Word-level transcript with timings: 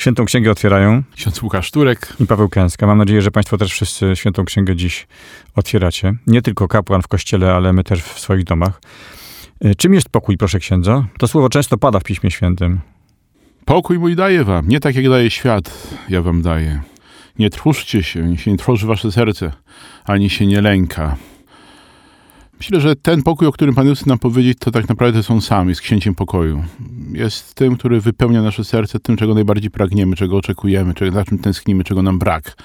Świętą 0.00 0.24
Księgę 0.24 0.50
otwierają 0.50 1.02
Ksiądz 1.16 1.42
Łukasz 1.42 1.70
Turek. 1.70 2.16
i 2.20 2.26
Paweł 2.26 2.48
Kęska. 2.48 2.86
Mam 2.86 2.98
nadzieję, 2.98 3.22
że 3.22 3.30
Państwo 3.30 3.58
też 3.58 3.72
wszyscy 3.72 4.16
Świętą 4.16 4.44
Księgę 4.44 4.76
dziś 4.76 5.06
otwieracie. 5.56 6.14
Nie 6.26 6.42
tylko 6.42 6.68
kapłan 6.68 7.02
w 7.02 7.08
kościele, 7.08 7.52
ale 7.52 7.72
my 7.72 7.84
też 7.84 8.02
w 8.02 8.20
swoich 8.20 8.44
domach. 8.44 8.80
E, 9.60 9.74
Czym 9.74 9.94
jest 9.94 10.08
pokój, 10.08 10.36
proszę 10.36 10.58
księdza? 10.58 11.06
To 11.18 11.28
słowo 11.28 11.48
często 11.48 11.78
pada 11.78 12.00
w 12.00 12.04
Piśmie 12.04 12.30
Świętym. 12.30 12.80
Pokój 13.64 13.98
mój 13.98 14.16
daję 14.16 14.44
wam, 14.44 14.68
nie 14.68 14.80
tak 14.80 14.96
jak 14.96 15.08
daje 15.08 15.30
świat, 15.30 15.88
ja 16.08 16.22
wam 16.22 16.42
daję. 16.42 16.80
Nie 17.38 17.50
trwóżcie 17.50 18.02
się, 18.02 18.22
niech 18.22 18.40
się 18.40 18.50
nie 18.50 18.56
trwoży 18.56 18.86
wasze 18.86 19.12
serce, 19.12 19.52
ani 20.04 20.30
się 20.30 20.46
nie 20.46 20.60
lęka. 20.60 21.16
Myślę, 22.60 22.80
że 22.80 22.96
ten 22.96 23.22
pokój, 23.22 23.48
o 23.48 23.52
którym 23.52 23.74
Pan 23.74 23.86
Jezus 23.86 24.06
nam 24.06 24.18
powiedzieć, 24.18 24.58
to 24.60 24.70
tak 24.70 24.88
naprawdę 24.88 25.18
jest 25.18 25.30
On 25.30 25.40
sam, 25.40 25.68
jest 25.68 25.80
księciem 25.80 26.14
pokoju. 26.14 26.64
Jest 27.12 27.54
tym, 27.54 27.76
który 27.76 28.00
wypełnia 28.00 28.42
nasze 28.42 28.64
serce 28.64 29.00
tym, 29.00 29.16
czego 29.16 29.34
najbardziej 29.34 29.70
pragniemy, 29.70 30.16
czego 30.16 30.36
oczekujemy, 30.36 30.94
czego, 30.94 31.12
za 31.12 31.24
czym 31.24 31.38
tęsknimy, 31.38 31.84
czego 31.84 32.02
nam 32.02 32.18
brak. 32.18 32.56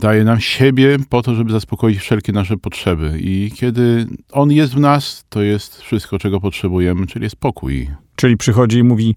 Daje 0.00 0.24
nam 0.24 0.40
siebie 0.40 0.96
po 1.08 1.22
to, 1.22 1.34
żeby 1.34 1.52
zaspokoić 1.52 1.98
wszelkie 1.98 2.32
nasze 2.32 2.56
potrzeby. 2.56 3.18
I 3.20 3.52
kiedy 3.54 4.06
On 4.32 4.52
jest 4.52 4.74
w 4.74 4.80
nas, 4.80 5.24
to 5.28 5.42
jest 5.42 5.82
wszystko, 5.82 6.18
czego 6.18 6.40
potrzebujemy, 6.40 7.06
czyli 7.06 7.22
jest 7.22 7.36
pokój. 7.36 7.90
Czyli 8.16 8.36
przychodzi 8.36 8.78
i 8.78 8.84
mówi, 8.84 9.16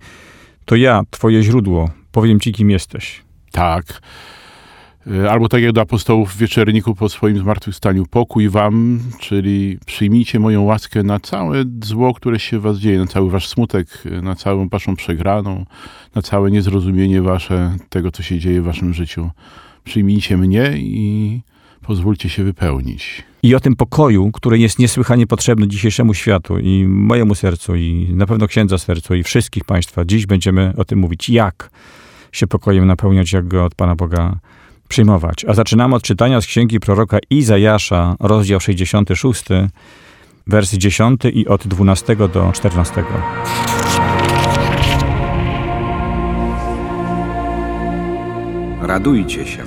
to 0.66 0.76
ja, 0.76 1.02
twoje 1.10 1.44
źródło, 1.44 1.90
powiem 2.12 2.40
ci, 2.40 2.54
kim 2.54 2.70
jesteś. 2.70 3.24
Tak. 3.52 4.02
Y, 5.10 5.30
Albo 5.30 5.50
tak 5.50 5.62
jak 5.62 5.72
do 5.72 5.82
apostołów 5.82 6.34
w 6.34 6.38
wieczerniku 6.38 6.96
po 6.96 7.10
swoim 7.10 7.38
zmartwychwstaniu. 7.38 8.06
Pokój 8.06 8.50
wam, 8.50 9.00
czyli 9.20 9.78
przyjmijcie 9.86 10.40
moją 10.40 10.64
łaskę 10.64 11.04
na 11.04 11.20
całe 11.20 11.64
zło, 11.84 12.14
które 12.14 12.40
się 12.40 12.60
was 12.60 12.78
dzieje, 12.78 13.00
na 13.00 13.08
cały 13.08 13.32
wasz 13.32 13.48
smutek, 13.48 13.88
y, 14.06 14.22
na 14.22 14.36
całą 14.36 14.70
waszą 14.70 14.96
przegraną, 14.96 15.66
na 16.16 16.22
całe 16.22 16.52
niezrozumienie 16.52 17.22
wasze 17.22 17.78
tego, 17.90 18.12
co 18.12 18.24
się 18.24 18.40
dzieje 18.40 18.62
w 18.62 18.66
waszym 18.66 18.94
życiu. 18.94 19.30
Przyjmijcie 19.84 20.38
mnie 20.38 20.74
i 20.78 21.42
pozwólcie 21.82 22.30
się 22.30 22.44
wypełnić. 22.44 23.24
I 23.44 23.56
o 23.56 23.60
tym 23.60 23.76
pokoju, 23.76 24.32
który 24.32 24.60
jest 24.60 24.80
niesłychanie 24.80 25.28
potrzebny 25.28 25.68
dzisiejszemu 25.68 26.14
światu 26.14 26.60
i 26.60 26.86
mojemu 26.88 27.36
sercu, 27.36 27.76
i 27.76 28.08
na 28.14 28.26
pewno 28.26 28.48
księdza 28.48 28.78
sercu, 28.78 29.16
i 29.16 29.24
wszystkich 29.24 29.64
Państwa. 29.64 30.06
Dziś 30.06 30.26
będziemy 30.26 30.74
o 30.78 30.86
tym 30.86 31.00
mówić, 31.00 31.30
jak 31.30 31.70
się 32.32 32.48
pokojem 32.48 32.88
napełniać, 32.88 33.34
jak 33.34 33.48
go 33.48 33.66
od 33.66 33.76
Pana 33.76 33.96
Boga 33.96 34.40
przyjmować. 34.90 35.46
A 35.46 35.54
zaczynamy 35.54 35.96
od 35.96 36.04
czytania 36.04 36.42
z 36.42 36.46
księgi 36.46 36.80
proroka 36.80 37.18
Izajasza, 37.30 38.16
rozdział 38.20 38.60
66, 38.60 39.46
wers 40.48 40.74
10 40.74 41.22
i 41.34 41.48
od 41.48 41.68
12 41.68 42.16
do 42.16 42.52
14. 42.54 43.04
Radujcie 48.82 49.46
się 49.46 49.64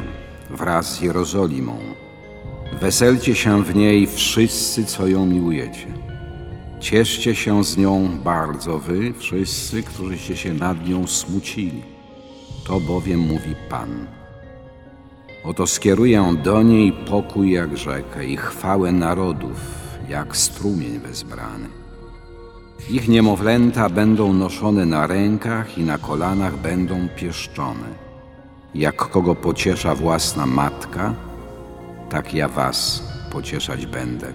wraz 0.51 0.97
z 0.97 1.01
Jerozolimą. 1.01 1.79
Weselcie 2.81 3.35
się 3.35 3.65
w 3.65 3.75
niej 3.75 4.07
wszyscy, 4.07 4.85
co 4.85 5.07
ją 5.07 5.27
miłujecie. 5.27 5.87
Cieszcie 6.81 7.35
się 7.35 7.65
z 7.65 7.77
nią 7.77 8.19
bardzo 8.25 8.79
wy, 8.79 9.15
wszyscy, 9.19 9.83
którzyście 9.83 10.37
się 10.37 10.55
nad 10.55 10.89
nią 10.89 11.07
smucili. 11.07 11.83
To 12.67 12.81
bowiem 12.81 13.21
mówi 13.21 13.55
Pan. 13.71 14.22
Oto 15.45 15.67
skieruję 15.67 16.37
do 16.45 16.63
niej 16.63 16.93
pokój 16.93 17.53
jak 17.53 17.77
rzekę 17.77 18.27
i 18.27 18.37
chwałę 18.37 18.93
narodów, 18.93 19.61
jak 20.09 20.37
strumień 20.37 20.99
wezbrany. 20.99 21.69
Ich 22.91 23.09
niemowlęta 23.09 23.89
będą 23.89 24.33
noszone 24.33 24.87
na 24.87 25.07
rękach 25.07 25.79
i 25.79 25.83
na 25.83 25.99
kolanach 25.99 26.57
będą 26.57 27.09
pieszczone. 27.17 27.89
Jak 28.75 28.97
kogo 28.97 29.35
pociesza 29.35 29.95
własna 29.95 30.47
matka, 30.47 31.15
tak 32.11 32.35
ja 32.35 32.49
was 32.49 33.03
pocieszać 33.33 33.87
będę. 33.87 34.33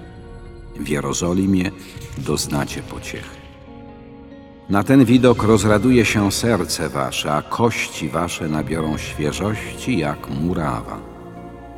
W 0.79 0.87
Jerozolimie 0.87 1.71
doznacie 2.17 2.81
pociechy. 2.81 3.46
Na 4.69 4.83
ten 4.83 5.05
widok 5.05 5.43
rozraduje 5.43 6.05
się 6.05 6.31
serce 6.31 6.89
wasze, 6.89 7.33
a 7.33 7.41
kości 7.41 8.09
wasze 8.09 8.47
nabiorą 8.49 8.97
świeżości 8.97 9.97
jak 9.97 10.29
murawa. 10.29 10.99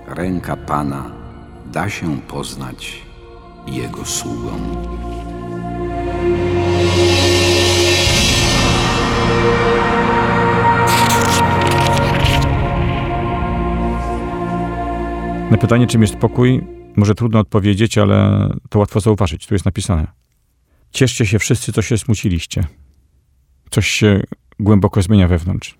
Ręka 0.07 0.55
Pana 0.55 1.11
da 1.71 1.89
się 1.89 2.21
poznać 2.21 3.01
Jego 3.67 4.05
sługom. 4.05 4.61
Na 15.51 15.57
pytanie, 15.57 15.87
czym 15.87 16.01
jest 16.01 16.15
pokój, 16.15 16.61
może 16.95 17.15
trudno 17.15 17.39
odpowiedzieć, 17.39 17.97
ale 17.97 18.49
to 18.69 18.79
łatwo 18.79 18.99
zauważyć. 18.99 19.47
Tu 19.47 19.55
jest 19.55 19.65
napisane. 19.65 20.07
Cieszcie 20.91 21.25
się 21.25 21.39
wszyscy, 21.39 21.73
co 21.73 21.81
się 21.81 21.97
smuciliście. 21.97 22.63
Coś 23.71 23.87
się 23.87 24.23
głęboko 24.59 25.01
zmienia 25.01 25.27
wewnątrz. 25.27 25.75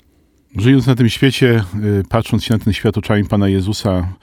Żyjąc 0.57 0.87
na 0.87 0.95
tym 0.95 1.09
świecie, 1.09 1.63
y, 1.83 2.03
patrząc 2.09 2.43
się 2.43 2.53
na 2.53 2.59
ten 2.59 2.73
świat 2.73 2.97
oczami 2.97 3.25
Pana 3.25 3.49
Jezusa, 3.49 4.13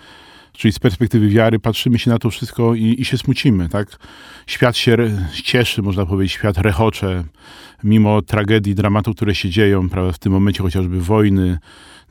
czyli 0.52 0.72
z 0.72 0.78
perspektywy 0.78 1.28
wiary, 1.28 1.58
patrzymy 1.58 1.98
się 1.98 2.10
na 2.10 2.19
to 2.19 2.30
wszystko 2.30 2.74
i, 2.74 2.97
i 2.98 3.04
się 3.04 3.19
smucimy, 3.19 3.69
tak? 3.69 3.98
Świat 4.47 4.76
się 4.76 4.97
cieszy, 5.44 5.82
można 5.82 6.06
powiedzieć, 6.06 6.32
świat 6.32 6.58
rechocze, 6.58 7.24
mimo 7.84 8.22
tragedii, 8.22 8.74
dramatów, 8.74 9.16
które 9.16 9.34
się 9.34 9.50
dzieją, 9.50 9.88
prawda, 9.88 10.12
w 10.12 10.18
tym 10.18 10.32
momencie 10.32 10.62
chociażby 10.62 11.00
wojny, 11.00 11.58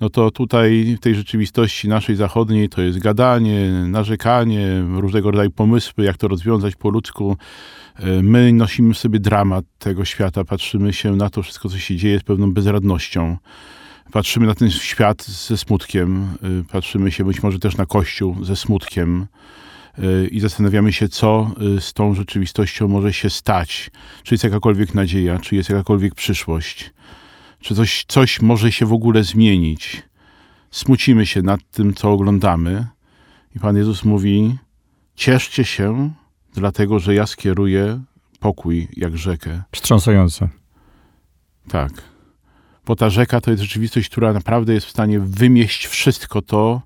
no 0.01 0.09
to 0.09 0.31
tutaj 0.31 0.95
w 0.97 1.00
tej 1.00 1.16
rzeczywistości 1.16 1.88
naszej 1.88 2.16
zachodniej 2.16 2.69
to 2.69 2.81
jest 2.81 3.00
gadanie, 3.00 3.72
narzekanie, 3.88 4.83
różnego 4.94 5.31
rodzaju 5.31 5.51
pomysły, 5.51 6.03
jak 6.03 6.17
to 6.17 6.28
rozwiązać 6.28 6.75
po 6.75 6.89
ludzku. 6.89 7.38
Y, 8.00 8.23
My 8.23 8.53
nosimy 8.53 8.94
w 8.94 8.97
sobie 8.97 9.19
dramat 9.19 9.66
tego 9.79 10.06
świata, 10.06 10.44
patrzymy 10.44 10.94
się 10.94 11.16
na 11.16 11.29
to 11.29 11.44
wszystko, 11.44 11.69
co 11.69 11.78
się 11.78 11.95
dzieje 11.95 12.19
z 12.19 12.23
pewną 12.23 12.53
bezradnością. 12.53 13.38
Patrzymy 14.11 14.45
na 14.45 14.56
ten 14.56 14.72
świat 14.72 15.23
ze 15.23 15.57
smutkiem, 15.57 16.27
y, 16.62 16.63
patrzymy 16.72 17.12
się 17.12 17.23
być 17.23 17.44
może 17.44 17.59
też 17.59 17.77
na 17.77 17.85
Kościół 17.85 18.44
ze 18.44 18.56
smutkiem 18.56 19.27
y, 20.00 20.27
i 20.27 20.39
zastanawiamy 20.39 20.94
się, 20.94 21.09
co 21.09 21.51
z 21.79 21.94
tą 21.94 22.13
rzeczywistością 22.13 22.88
może 22.88 23.13
się 23.13 23.29
stać. 23.29 23.91
Czy 24.23 24.33
jest 24.33 24.44
jakakolwiek 24.44 24.94
nadzieja, 24.94 25.39
czy 25.39 25.56
jest 25.56 25.69
jakakolwiek 25.69 26.16
przyszłość, 26.16 26.94
czy 27.66 27.76
coś, 27.76 28.06
coś 28.08 28.42
może 28.42 28.72
się 28.72 28.86
w 28.86 28.94
ogóle 28.94 29.24
zmienić. 29.24 30.03
Smucimy 30.72 31.26
się 31.26 31.42
nad 31.42 31.59
tym, 31.72 31.94
co 31.94 32.12
oglądamy 32.12 32.88
i 33.56 33.59
Pan 33.59 33.78
Jezus 33.78 34.03
mówi, 34.03 34.58
cieszcie 35.16 35.66
się, 35.66 36.12
dlatego 36.54 37.00
że 37.00 37.14
ja 37.16 37.25
skieruję 37.25 38.02
pokój 38.40 38.88
jak 38.98 39.18
rzekę. 39.18 39.64
Wstrząsające. 39.72 40.50
Tak. 41.68 41.92
Bo 42.86 42.96
ta 42.96 43.09
rzeka 43.09 43.42
to 43.42 43.52
jest 43.52 43.64
rzeczywistość, 43.64 44.09
która 44.09 44.34
naprawdę 44.34 44.74
jest 44.74 44.88
w 44.88 44.92
stanie 44.92 45.20
wymieść 45.20 45.88
wszystko 45.88 46.42
to, 46.42 46.81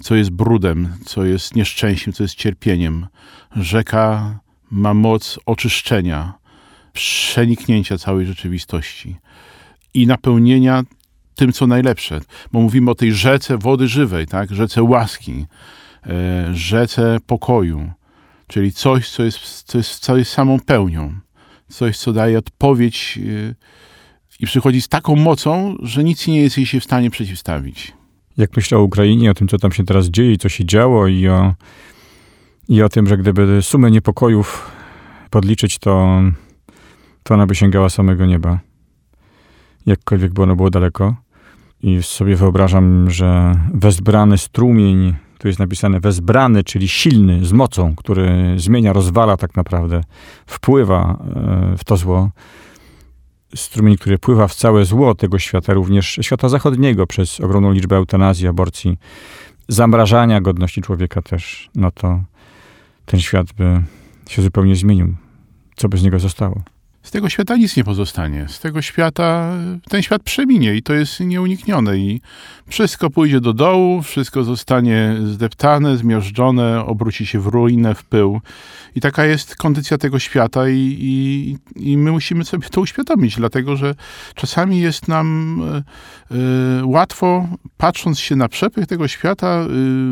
co 0.00 0.14
jest 0.14 0.30
brudem, 0.30 0.96
co 1.04 1.24
jest 1.24 1.56
nieszczęściem, 1.56 2.12
co 2.12 2.22
jest 2.22 2.34
cierpieniem. 2.34 3.06
Rzeka 3.56 4.38
ma 4.70 4.94
moc 4.94 5.38
oczyszczenia, 5.46 6.32
przeniknięcia 6.92 7.98
całej 7.98 8.26
rzeczywistości 8.26 9.16
i 9.94 10.06
napełnienia 10.06 10.82
tym, 11.34 11.52
co 11.52 11.66
najlepsze. 11.66 12.20
Bo 12.52 12.60
mówimy 12.60 12.90
o 12.90 12.94
tej 12.94 13.12
rzece 13.12 13.58
wody 13.58 13.88
żywej, 13.88 14.26
tak? 14.26 14.54
rzece 14.54 14.82
łaski, 14.82 15.46
e, 16.06 16.50
rzece 16.54 17.18
pokoju, 17.26 17.90
czyli 18.46 18.72
coś, 18.72 19.10
co 19.10 19.24
jest, 19.24 19.38
co 19.62 19.78
jest, 19.78 19.98
co 19.98 20.16
jest 20.16 20.32
samą 20.32 20.60
pełnią. 20.60 21.14
Coś, 21.68 21.98
co 21.98 22.12
daje 22.12 22.38
odpowiedź 22.38 23.18
e, 23.18 23.54
i 24.40 24.46
przychodzi 24.46 24.82
z 24.82 24.88
taką 24.88 25.16
mocą, 25.16 25.76
że 25.82 26.04
nic 26.04 26.26
nie 26.26 26.42
jest 26.42 26.56
jej 26.56 26.66
się 26.66 26.80
w 26.80 26.84
stanie 26.84 27.10
przeciwstawić. 27.10 27.92
Jak 28.36 28.56
myślę 28.56 28.78
o 28.78 28.82
Ukrainie, 28.82 29.30
o 29.30 29.34
tym, 29.34 29.48
co 29.48 29.58
tam 29.58 29.72
się 29.72 29.84
teraz 29.84 30.06
dzieje 30.06 30.32
i 30.32 30.38
co 30.38 30.48
się 30.48 30.64
działo 30.64 31.06
i 31.06 31.28
o, 31.28 31.54
i 32.68 32.82
o 32.82 32.88
tym, 32.88 33.06
że 33.06 33.18
gdyby 33.18 33.62
sumę 33.62 33.90
niepokojów 33.90 34.70
podliczyć, 35.30 35.78
to, 35.78 36.22
to 37.22 37.34
ona 37.34 37.46
by 37.46 37.54
sięgała 37.54 37.90
samego 37.90 38.26
nieba. 38.26 38.60
Jakkolwiek 39.90 40.32
by 40.32 40.42
ono 40.42 40.56
było 40.56 40.70
daleko. 40.70 41.14
i 41.82 42.02
sobie 42.02 42.36
wyobrażam, 42.36 43.10
że 43.10 43.54
wezbrany 43.74 44.38
strumień, 44.38 45.14
tu 45.38 45.48
jest 45.48 45.58
napisane 45.58 46.00
wezbrany, 46.00 46.64
czyli 46.64 46.88
silny, 46.88 47.44
z 47.44 47.52
mocą, 47.52 47.96
który 47.96 48.54
zmienia, 48.56 48.92
rozwala 48.92 49.36
tak 49.36 49.56
naprawdę, 49.56 50.00
wpływa 50.46 51.18
e, 51.36 51.76
w 51.78 51.84
to 51.84 51.96
zło. 51.96 52.30
Strumień, 53.54 53.96
który 53.96 54.18
pływa 54.18 54.48
w 54.48 54.54
całe 54.54 54.84
zło 54.84 55.14
tego 55.14 55.38
świata, 55.38 55.74
również 55.74 56.18
świata 56.22 56.48
zachodniego, 56.48 57.06
przez 57.06 57.40
ogromną 57.40 57.72
liczbę 57.72 57.96
eutanazji, 57.96 58.48
aborcji, 58.48 58.98
zamrażania 59.68 60.40
godności 60.40 60.82
człowieka 60.82 61.22
też, 61.22 61.70
no 61.74 61.90
to 61.90 62.20
ten 63.06 63.20
świat 63.20 63.52
by 63.52 63.82
się 64.28 64.42
zupełnie 64.42 64.76
zmienił. 64.76 65.14
Co 65.76 65.88
by 65.88 65.98
z 65.98 66.02
niego 66.02 66.18
zostało? 66.18 66.62
Z 67.02 67.10
tego 67.10 67.28
świata 67.28 67.56
nic 67.56 67.76
nie 67.76 67.84
pozostanie. 67.84 68.46
Z 68.48 68.60
tego 68.60 68.82
świata 68.82 69.52
ten 69.88 70.02
świat 70.02 70.22
przeminie 70.22 70.74
i 70.74 70.82
to 70.82 70.94
jest 70.94 71.20
nieuniknione. 71.20 71.98
I 71.98 72.20
wszystko 72.66 73.10
pójdzie 73.10 73.40
do 73.40 73.52
dołu, 73.52 74.02
wszystko 74.02 74.44
zostanie 74.44 75.16
zdeptane, 75.24 75.96
zmiażdżone, 75.96 76.84
obróci 76.84 77.26
się 77.26 77.40
w 77.40 77.46
ruinę, 77.46 77.94
w 77.94 78.04
pył. 78.04 78.40
I 78.94 79.00
taka 79.00 79.24
jest 79.24 79.56
kondycja 79.56 79.98
tego 79.98 80.18
świata, 80.18 80.68
i, 80.68 80.96
i, 81.00 81.56
i 81.90 81.96
my 81.96 82.12
musimy 82.12 82.44
sobie 82.44 82.68
to 82.68 82.80
uświadomić, 82.80 83.36
dlatego 83.36 83.76
że 83.76 83.94
czasami 84.34 84.80
jest 84.80 85.08
nam 85.08 85.60
y, 86.30 86.84
łatwo, 86.84 87.48
patrząc 87.76 88.18
się 88.18 88.36
na 88.36 88.48
przepych 88.48 88.86
tego 88.86 89.08
świata, 89.08 89.66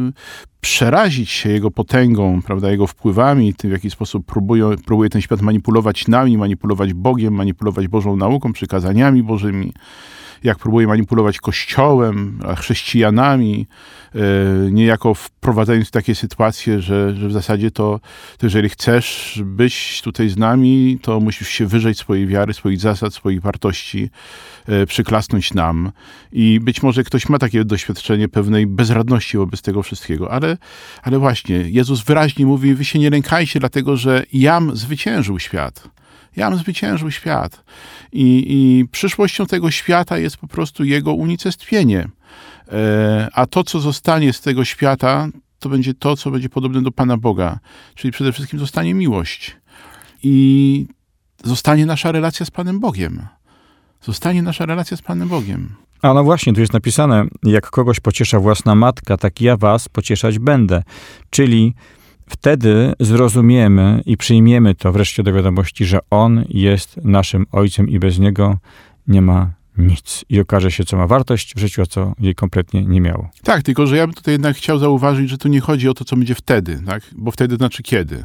y, 0.08 0.12
przerazić 0.60 1.30
się 1.30 1.48
jego 1.48 1.70
potęgą, 1.70 2.42
prawda, 2.42 2.70
jego 2.70 2.86
wpływami, 2.86 3.54
tym 3.54 3.70
w 3.70 3.72
jaki 3.72 3.90
sposób 3.90 4.26
próbuje, 4.26 4.76
próbuje 4.86 5.10
ten 5.10 5.20
świat 5.20 5.42
manipulować 5.42 6.08
nami, 6.08 6.38
manipulować 6.38 6.94
Bogiem, 6.94 7.34
manipulować 7.34 7.88
Bożą 7.88 8.16
nauką, 8.16 8.52
przykazaniami 8.52 9.22
Bożymi, 9.22 9.72
jak 10.44 10.58
próbuje 10.58 10.86
manipulować 10.86 11.38
Kościołem, 11.38 12.40
chrześcijanami, 12.56 13.66
e, 14.14 14.18
niejako 14.70 15.14
wprowadzając 15.14 15.90
takie 15.90 16.14
sytuacje, 16.14 16.80
że, 16.80 17.16
że 17.16 17.28
w 17.28 17.32
zasadzie 17.32 17.70
to, 17.70 18.00
to 18.38 18.46
jeżeli 18.46 18.68
chcesz 18.68 19.40
być 19.44 20.02
tutaj 20.02 20.28
z 20.28 20.36
nami, 20.36 20.98
to 21.02 21.20
musisz 21.20 21.48
się 21.48 21.66
wyrzeć 21.66 21.98
swojej 21.98 22.26
wiary, 22.26 22.54
swoich 22.54 22.80
zasad, 22.80 23.14
swoich 23.14 23.40
wartości, 23.40 24.10
e, 24.68 24.86
przyklasnąć 24.86 25.54
nam. 25.54 25.92
I 26.32 26.60
być 26.60 26.82
może 26.82 27.04
ktoś 27.04 27.28
ma 27.28 27.38
takie 27.38 27.64
doświadczenie 27.64 28.28
pewnej 28.28 28.66
bezradności 28.66 29.38
wobec 29.38 29.62
tego 29.62 29.82
wszystkiego, 29.82 30.30
ale, 30.30 30.56
ale 31.02 31.18
właśnie 31.18 31.56
Jezus 31.56 32.04
wyraźnie 32.04 32.46
mówi, 32.46 32.74
wy 32.74 32.84
się 32.84 32.98
nie 32.98 33.10
lękajcie, 33.10 33.60
dlatego 33.60 33.96
że 33.96 34.24
jam 34.32 34.76
zwyciężył 34.76 35.38
świat. 35.38 35.97
Jam 36.36 36.56
zwyciężył 36.56 37.10
świat. 37.10 37.64
I, 38.12 38.44
I 38.48 38.88
przyszłością 38.88 39.46
tego 39.46 39.70
świata 39.70 40.18
jest 40.18 40.36
po 40.36 40.48
prostu 40.48 40.84
jego 40.84 41.12
unicestwienie. 41.12 42.08
E, 42.72 43.28
a 43.32 43.46
to, 43.46 43.64
co 43.64 43.80
zostanie 43.80 44.32
z 44.32 44.40
tego 44.40 44.64
świata, 44.64 45.28
to 45.58 45.68
będzie 45.68 45.94
to, 45.94 46.16
co 46.16 46.30
będzie 46.30 46.48
podobne 46.48 46.82
do 46.82 46.92
Pana 46.92 47.16
Boga. 47.16 47.58
Czyli 47.94 48.12
przede 48.12 48.32
wszystkim 48.32 48.58
zostanie 48.58 48.94
miłość. 48.94 49.56
I 50.22 50.86
zostanie 51.44 51.86
nasza 51.86 52.12
relacja 52.12 52.46
z 52.46 52.50
Panem 52.50 52.80
Bogiem. 52.80 53.26
Zostanie 54.02 54.42
nasza 54.42 54.66
relacja 54.66 54.96
z 54.96 55.02
Panem 55.02 55.28
Bogiem. 55.28 55.74
A 56.02 56.14
no 56.14 56.24
właśnie, 56.24 56.52
tu 56.52 56.60
jest 56.60 56.72
napisane, 56.72 57.24
jak 57.42 57.70
kogoś 57.70 58.00
pociesza 58.00 58.40
własna 58.40 58.74
matka, 58.74 59.16
tak 59.16 59.40
ja 59.40 59.56
was 59.56 59.88
pocieszać 59.88 60.38
będę. 60.38 60.82
Czyli 61.30 61.74
wtedy 62.28 62.92
zrozumiemy 63.00 64.02
i 64.06 64.16
przyjmiemy 64.16 64.74
to 64.74 64.92
wreszcie 64.92 65.22
do 65.22 65.32
wiadomości, 65.32 65.84
że 65.84 65.98
On 66.10 66.44
jest 66.48 66.96
naszym 67.04 67.46
Ojcem 67.52 67.88
i 67.88 67.98
bez 67.98 68.18
Niego 68.18 68.58
nie 69.06 69.22
ma 69.22 69.50
nic. 69.78 70.24
I 70.28 70.40
okaże 70.40 70.70
się, 70.70 70.84
co 70.84 70.96
ma 70.96 71.06
wartość 71.06 71.54
w 71.54 71.58
życiu, 71.58 71.82
a 71.82 71.86
co 71.86 72.12
jej 72.20 72.34
kompletnie 72.34 72.82
nie 72.82 73.00
miało. 73.00 73.30
Tak, 73.42 73.62
tylko 73.62 73.86
że 73.86 73.96
ja 73.96 74.06
bym 74.06 74.14
tutaj 74.14 74.34
jednak 74.34 74.56
chciał 74.56 74.78
zauważyć, 74.78 75.30
że 75.30 75.38
tu 75.38 75.48
nie 75.48 75.60
chodzi 75.60 75.88
o 75.88 75.94
to, 75.94 76.04
co 76.04 76.16
będzie 76.16 76.34
wtedy, 76.34 76.82
tak? 76.86 77.02
bo 77.16 77.30
wtedy 77.30 77.56
znaczy 77.56 77.82
kiedy. 77.82 78.24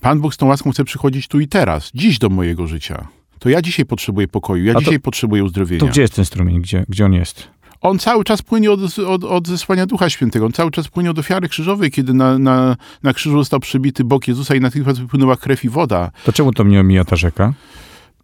Pan 0.00 0.20
Bóg 0.20 0.34
z 0.34 0.36
tą 0.36 0.46
łaską 0.46 0.72
chce 0.72 0.84
przychodzić 0.84 1.28
tu 1.28 1.40
i 1.40 1.48
teraz, 1.48 1.90
dziś 1.94 2.18
do 2.18 2.28
mojego 2.28 2.66
życia. 2.66 3.08
To 3.38 3.48
ja 3.48 3.62
dzisiaj 3.62 3.86
potrzebuję 3.86 4.28
pokoju, 4.28 4.64
ja 4.64 4.74
to- 4.74 4.80
dzisiaj 4.80 5.00
potrzebuję 5.00 5.44
uzdrowienia. 5.44 5.80
To 5.80 5.86
gdzie 5.86 6.00
jest 6.00 6.14
ten 6.14 6.24
strumień? 6.24 6.60
Gdzie, 6.60 6.84
gdzie 6.88 7.04
on 7.04 7.12
jest? 7.12 7.48
On 7.80 7.98
cały 7.98 8.24
czas 8.24 8.42
płynie 8.42 8.70
od, 8.70 8.80
od, 8.98 9.24
od 9.24 9.48
zesłania 9.48 9.86
Ducha 9.86 10.10
Świętego. 10.10 10.46
On 10.46 10.52
cały 10.52 10.70
czas 10.70 10.88
płynie 10.88 11.10
od 11.10 11.18
ofiary 11.18 11.48
krzyżowej, 11.48 11.90
kiedy 11.90 12.14
na, 12.14 12.38
na, 12.38 12.76
na 13.02 13.12
krzyżu 13.12 13.38
został 13.38 13.60
przybity 13.60 14.04
bok 14.04 14.28
Jezusa 14.28 14.54
i 14.54 14.60
natychmiast 14.60 15.00
wypłynęła 15.00 15.36
krew 15.36 15.64
i 15.64 15.68
woda. 15.68 16.10
To 16.24 16.32
czemu 16.32 16.52
to 16.52 16.64
mnie 16.64 16.80
omija 16.80 17.04
ta 17.04 17.16
rzeka? 17.16 17.52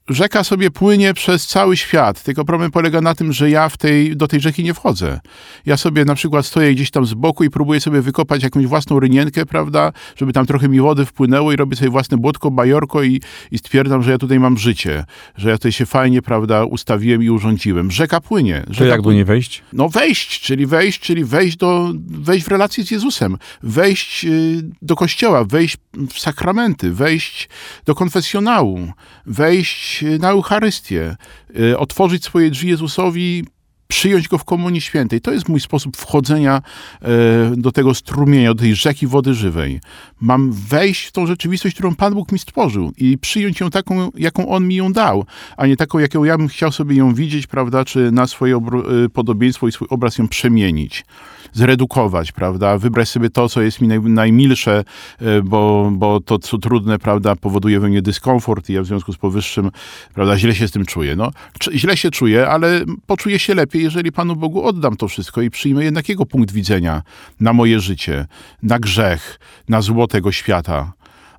Rzeka 0.09 0.45
sobie 0.45 0.71
płynie 0.71 1.15
przez 1.15 1.47
cały 1.47 1.77
świat, 1.77 2.23
tylko 2.23 2.45
problem 2.45 2.71
polega 2.71 3.01
na 3.01 3.15
tym, 3.15 3.33
że 3.33 3.51
ja 3.51 3.69
w 3.69 3.77
tej, 3.77 4.17
do 4.17 4.29
tej 4.29 4.41
rzeki 4.41 4.65
nie 4.65 4.75
wchodzę. 4.75 5.21
Ja 5.67 5.77
sobie 5.77 6.05
na 6.05 6.15
przykład 6.15 6.47
stoję 6.47 6.75
gdzieś 6.75 6.91
tam 6.91 7.06
z 7.06 7.15
boku 7.15 7.45
i 7.45 7.51
próbuję 7.51 7.81
sobie 7.81 8.03
wykopać 8.03 8.43
jakąś 8.43 8.67
własną 8.67 9.01
rynienkę, 9.01 9.47
prawda, 9.47 9.93
żeby 10.17 10.33
tam 10.33 10.47
trochę 10.47 10.69
mi 10.69 10.81
wody 10.81 11.06
wpłynęło 11.06 11.53
i 11.53 11.56
robię 11.56 11.77
sobie 11.77 11.91
własne 11.91 12.17
błotko, 12.17 12.51
bajorko 12.51 13.03
i, 13.03 13.21
i 13.51 13.59
stwierdzam, 13.59 14.03
że 14.03 14.11
ja 14.11 14.19
tutaj 14.19 14.41
mam 14.41 14.59
życie, 14.59 15.05
że 15.37 15.51
ja 15.51 15.56
tutaj 15.56 15.73
się 15.73 15.87
fajnie, 15.87 16.23
prawda, 16.23 16.65
ustawiłem 16.65 17.23
i 17.23 17.31
urządziłem. 17.31 17.91
Rzeka 17.91 18.21
płynie. 18.21 18.62
To 18.67 18.75
Rzeka 18.75 18.91
jak 18.91 18.99
do 18.99 19.03
płynie. 19.03 19.17
niej 19.17 19.25
wejść? 19.25 19.62
No 19.73 19.89
wejść, 19.89 20.41
czyli 20.41 20.67
wejść, 20.67 21.01
czyli 21.01 21.25
wejść, 21.25 21.56
do, 21.56 21.93
wejść 22.06 22.45
w 22.45 22.49
relację 22.49 22.85
z 22.85 22.91
Jezusem, 22.91 23.39
wejść 23.62 24.25
y, 24.25 24.62
do 24.83 24.97
kościoła, 24.97 25.45
wejść 25.45 25.77
w 26.11 26.19
sakramenty, 26.19 26.93
wejść 26.93 27.49
do 27.85 27.95
konfesjonału, 27.95 28.93
wejść 29.27 29.94
y, 30.02 30.19
na 30.19 30.31
Eucharystię, 30.31 31.17
y, 31.58 31.79
otworzyć 31.79 32.25
swoje 32.25 32.50
drzwi 32.50 32.69
Jezusowi, 32.69 33.44
przyjąć 33.88 34.29
go 34.29 34.38
w 34.38 34.44
Komunii 34.44 34.81
Świętej. 34.81 35.20
To 35.20 35.32
jest 35.32 35.49
mój 35.49 35.61
sposób 35.61 35.96
wchodzenia 35.96 36.62
e, 37.02 37.08
do 37.56 37.73
tego 37.73 37.94
strumienia, 37.94 38.55
do 38.55 38.61
tej 38.61 38.75
rzeki 38.75 39.06
wody 39.06 39.35
żywej. 39.35 39.81
Mam 40.20 40.52
wejść 40.52 41.06
w 41.06 41.12
tą 41.12 41.26
rzeczywistość, 41.26 41.75
którą 41.75 41.94
Pan 41.94 42.14
Bóg 42.14 42.32
mi 42.32 42.38
stworzył 42.38 42.93
i 42.96 43.19
przyjąć 43.19 43.61
ją 43.61 43.70
taką, 43.70 44.11
jaką 44.14 44.49
On 44.49 44.69
mi 44.69 44.75
ją 44.75 44.93
dał, 44.93 45.26
a 45.56 45.67
nie 45.67 45.76
taką, 45.76 45.99
jaką 45.99 46.25
ja 46.25 46.38
bym 46.38 46.49
chciał 46.49 46.73
sobie 46.73 46.96
ją 46.96 47.14
widzieć, 47.14 47.46
prawda, 47.46 47.85
czy 47.85 48.12
na 48.12 48.26
swoje 48.26 48.56
e, 48.56 49.08
podobieństwo 49.08 49.69
i 49.69 49.73
swój 49.73 49.88
obraz 49.91 50.19
ją 50.19 50.29
przemienić, 50.29 51.05
zredukować, 51.52 52.32
prawda, 52.32 52.79
wybrać 52.79 53.08
sobie 53.08 53.31
to, 53.31 53.49
co 53.49 53.62
jest 53.62 53.81
mi 53.81 53.88
naj, 53.88 54.00
najmilsze, 54.00 54.85
e, 55.20 55.43
bo, 55.43 55.91
bo 55.93 56.20
to, 56.20 56.38
co 56.38 56.58
trudne, 56.58 56.99
prawda, 56.99 57.37
powoduje 57.37 57.81
we 57.81 57.88
mnie 57.88 58.02
dyskomfort 58.02 58.70
i 58.70 58.73
ja 58.73 58.82
w 58.82 58.87
związku 58.87 59.12
z 59.12 59.17
powyższym, 59.17 59.70
prawda, 60.14 60.38
źle 60.38 60.55
się 60.55 60.69
z 60.69 60.73
tym 60.73 60.85
czuję. 60.87 61.17
No, 61.17 61.31
źle 61.73 61.96
się 61.96 62.11
czuję, 62.11 62.49
ale 62.49 62.81
poczuję 63.06 63.38
się 63.38 63.55
lepiej, 63.55 63.82
jeżeli 63.82 64.12
Panu 64.12 64.37
Bogu 64.37 64.62
oddam 64.62 64.96
to 64.96 65.08
wszystko 65.08 65.43
i 65.43 65.50
przyjmę 65.50 65.85
jednak 65.85 66.08
Jego 66.08 66.26
punkt 66.26 66.52
widzenia 66.52 67.03
na 67.41 67.53
moje 67.53 67.81
życie, 67.81 68.27
na 68.63 68.79
grzech, 68.79 69.41
na 69.69 69.81
zło 69.81 70.06
tego 70.06 70.32
świata. 70.32 70.93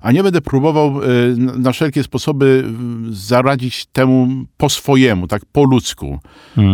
A 0.06 0.12
nie 0.12 0.22
będę 0.22 0.40
próbował 0.40 1.00
e, 1.02 1.06
na- 1.36 1.72
wszelkie 1.72 2.02
sposoby 2.02 2.64
zaradzić 3.10 3.86
temu 3.86 4.28
po 4.56 4.68
swojemu, 4.68 5.26
tak 5.26 5.42
po 5.52 5.64
ludzku. 5.64 6.18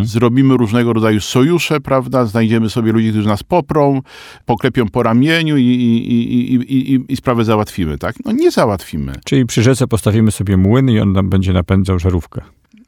Zrobimy 0.03 0.57
różnego 0.57 0.93
rodzaju 0.93 1.21
sojusze, 1.21 1.81
prawda? 1.81 2.27
Znajdziemy 2.27 2.71
sobie 2.71 2.93
ludzi, 2.93 3.11
którzy 3.11 3.29
nas 3.29 3.43
poprą, 3.43 4.01
poklepią 4.47 4.89
po 4.89 5.03
ramieniu 5.03 5.57
i, 5.57 5.63
i, 5.63 6.13
i, 6.13 6.55
i, 6.75 6.95
i, 6.95 7.05
i 7.09 7.17
sprawę 7.17 7.45
załatwimy, 7.45 7.99
tak? 7.99 8.15
No 8.25 8.33
nie 8.33 8.51
załatwimy. 8.51 9.13
Czyli 9.25 9.47
przy 9.47 9.63
rzece 9.63 9.87
postawimy 9.87 10.31
sobie 10.31 10.57
młyn 10.57 10.91
i 10.91 10.99
on 11.01 11.13
nam 11.13 11.31
będzie 11.31 11.53
napędzał 11.53 11.99
żarówkę. 11.99 12.41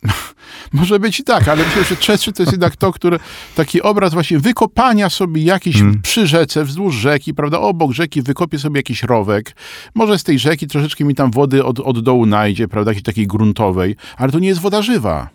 Może 0.72 0.98
być 0.98 1.20
i 1.20 1.24
tak, 1.24 1.48
ale 1.48 1.64
myślę, 1.64 1.84
że 1.84 1.96
trzeci 1.96 2.32
to 2.32 2.42
jest 2.42 2.52
jednak 2.52 2.76
to, 2.76 2.92
które 2.92 3.18
taki 3.56 3.82
obraz 3.82 4.14
właśnie 4.14 4.38
wykopania 4.38 5.10
sobie 5.10 5.42
jakiś 5.42 5.80
Mm. 5.80 6.02
przy 6.02 6.26
rzece, 6.26 6.64
wzdłuż 6.64 6.94
rzeki, 6.94 7.34
prawda, 7.34 7.58
obok 7.60 7.92
rzeki 7.92 8.22
wykopię 8.22 8.58
sobie 8.58 8.78
jakiś 8.78 9.02
rowek. 9.02 9.56
Może 9.94 10.18
z 10.18 10.24
tej 10.24 10.38
rzeki 10.38 10.66
troszeczkę 10.66 11.04
mi 11.04 11.14
tam 11.14 11.30
wody 11.30 11.64
od, 11.64 11.80
od 11.80 12.00
dołu 12.00 12.26
najdzie, 12.26 12.68
prawda, 12.68 12.90
jakiejś 12.90 13.04
takiej 13.04 13.26
gruntowej, 13.26 13.96
ale 14.16 14.32
to 14.32 14.38
nie 14.38 14.48
jest 14.48 14.60
woda 14.60 14.82
żywa. 14.82 15.28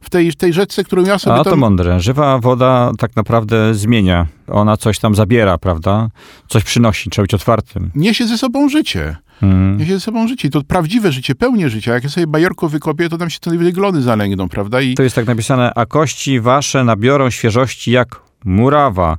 W 0.00 0.10
tej, 0.10 0.32
w 0.32 0.36
tej 0.36 0.52
rzece, 0.52 0.84
którą 0.84 1.04
ja 1.04 1.18
sobie 1.18 1.36
A 1.36 1.44
to 1.44 1.50
tam... 1.50 1.58
mądre. 1.58 2.00
Żywa 2.00 2.38
woda 2.38 2.92
tak 2.98 3.16
naprawdę 3.16 3.74
zmienia. 3.74 4.26
Ona 4.48 4.76
coś 4.76 4.98
tam 4.98 5.14
zabiera, 5.14 5.58
prawda? 5.58 6.08
Coś 6.48 6.64
przynosi. 6.64 7.10
Trzeba 7.10 7.24
być 7.24 7.34
otwartym. 7.34 7.90
Niesie 7.94 8.26
ze 8.26 8.38
sobą 8.38 8.68
życie. 8.68 9.16
Mhm. 9.42 9.76
Niesie 9.76 9.92
ze 9.94 10.00
sobą 10.00 10.28
życie. 10.28 10.48
I 10.48 10.50
to 10.50 10.62
prawdziwe 10.62 11.12
życie, 11.12 11.34
pełnie 11.34 11.68
życia. 11.68 11.94
Jak 11.94 12.04
ja 12.04 12.10
sobie 12.10 12.26
bajorko 12.26 12.68
wykopię, 12.68 13.08
to 13.08 13.18
tam 13.18 13.30
się 13.30 13.38
te 13.38 13.72
glony 13.72 14.02
zalęgną, 14.02 14.48
prawda? 14.48 14.80
I 14.80 14.94
To 14.94 15.02
jest 15.02 15.16
tak 15.16 15.26
napisane, 15.26 15.72
a 15.74 15.86
kości 15.86 16.40
wasze 16.40 16.84
nabiorą 16.84 17.30
świeżości 17.30 17.90
jak 17.90 18.20
murawa. 18.44 19.18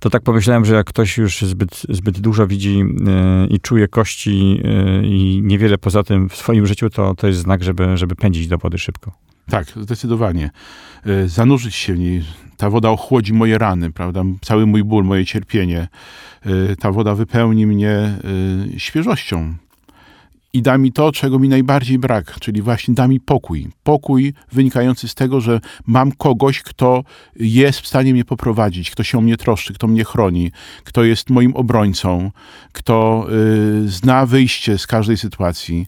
To 0.00 0.10
tak 0.10 0.22
pomyślałem, 0.22 0.64
że 0.64 0.74
jak 0.74 0.86
ktoś 0.86 1.18
już 1.18 1.40
zbyt, 1.40 1.82
zbyt 1.88 2.20
dużo 2.20 2.46
widzi 2.46 2.78
yy, 2.78 2.84
i 3.50 3.60
czuje 3.60 3.88
kości 3.88 4.60
yy, 4.64 5.06
i 5.06 5.40
niewiele 5.42 5.78
poza 5.78 6.02
tym 6.02 6.28
w 6.28 6.36
swoim 6.36 6.66
życiu, 6.66 6.90
to, 6.90 7.14
to 7.14 7.26
jest 7.26 7.38
znak, 7.38 7.62
żeby, 7.62 7.96
żeby 7.96 8.14
pędzić 8.14 8.48
do 8.48 8.58
wody 8.58 8.78
szybko. 8.78 9.12
Tak, 9.50 9.66
zdecydowanie. 9.76 10.50
Y, 11.06 11.28
Zanurzyć 11.28 11.74
się 11.74 11.94
w 11.94 11.98
niej. 11.98 12.22
Ta 12.56 12.70
woda 12.70 12.90
ochłodzi 12.90 13.32
moje 13.32 13.58
rany, 13.58 13.92
prawda? 13.92 14.22
Cały 14.40 14.66
mój 14.66 14.84
ból, 14.84 15.04
moje 15.04 15.24
cierpienie. 15.26 15.88
Y, 16.46 16.76
Ta 16.76 16.92
woda 16.92 17.14
wypełni 17.14 17.66
mnie 17.66 18.14
y, 18.74 18.80
świeżością. 18.80 19.54
I 20.52 20.62
da 20.62 20.78
mi 20.78 20.92
to, 20.92 21.12
czego 21.12 21.38
mi 21.38 21.48
najbardziej 21.48 21.98
brak, 21.98 22.40
czyli 22.40 22.62
właśnie 22.62 22.94
da 22.94 23.08
mi 23.08 23.20
pokój. 23.20 23.68
Pokój 23.82 24.34
wynikający 24.52 25.08
z 25.08 25.14
tego, 25.14 25.40
że 25.40 25.60
mam 25.86 26.12
kogoś, 26.12 26.62
kto 26.62 27.04
jest 27.36 27.80
w 27.80 27.86
stanie 27.86 28.12
mnie 28.12 28.24
poprowadzić, 28.24 28.90
kto 28.90 29.02
się 29.02 29.18
o 29.18 29.20
mnie 29.20 29.36
troszczy, 29.36 29.74
kto 29.74 29.86
mnie 29.86 30.04
chroni, 30.04 30.52
kto 30.84 31.04
jest 31.04 31.30
moim 31.30 31.56
obrońcą, 31.56 32.30
kto 32.72 33.26
y, 33.84 33.88
zna 33.88 34.26
wyjście 34.26 34.78
z 34.78 34.86
każdej 34.86 35.16
sytuacji, 35.16 35.86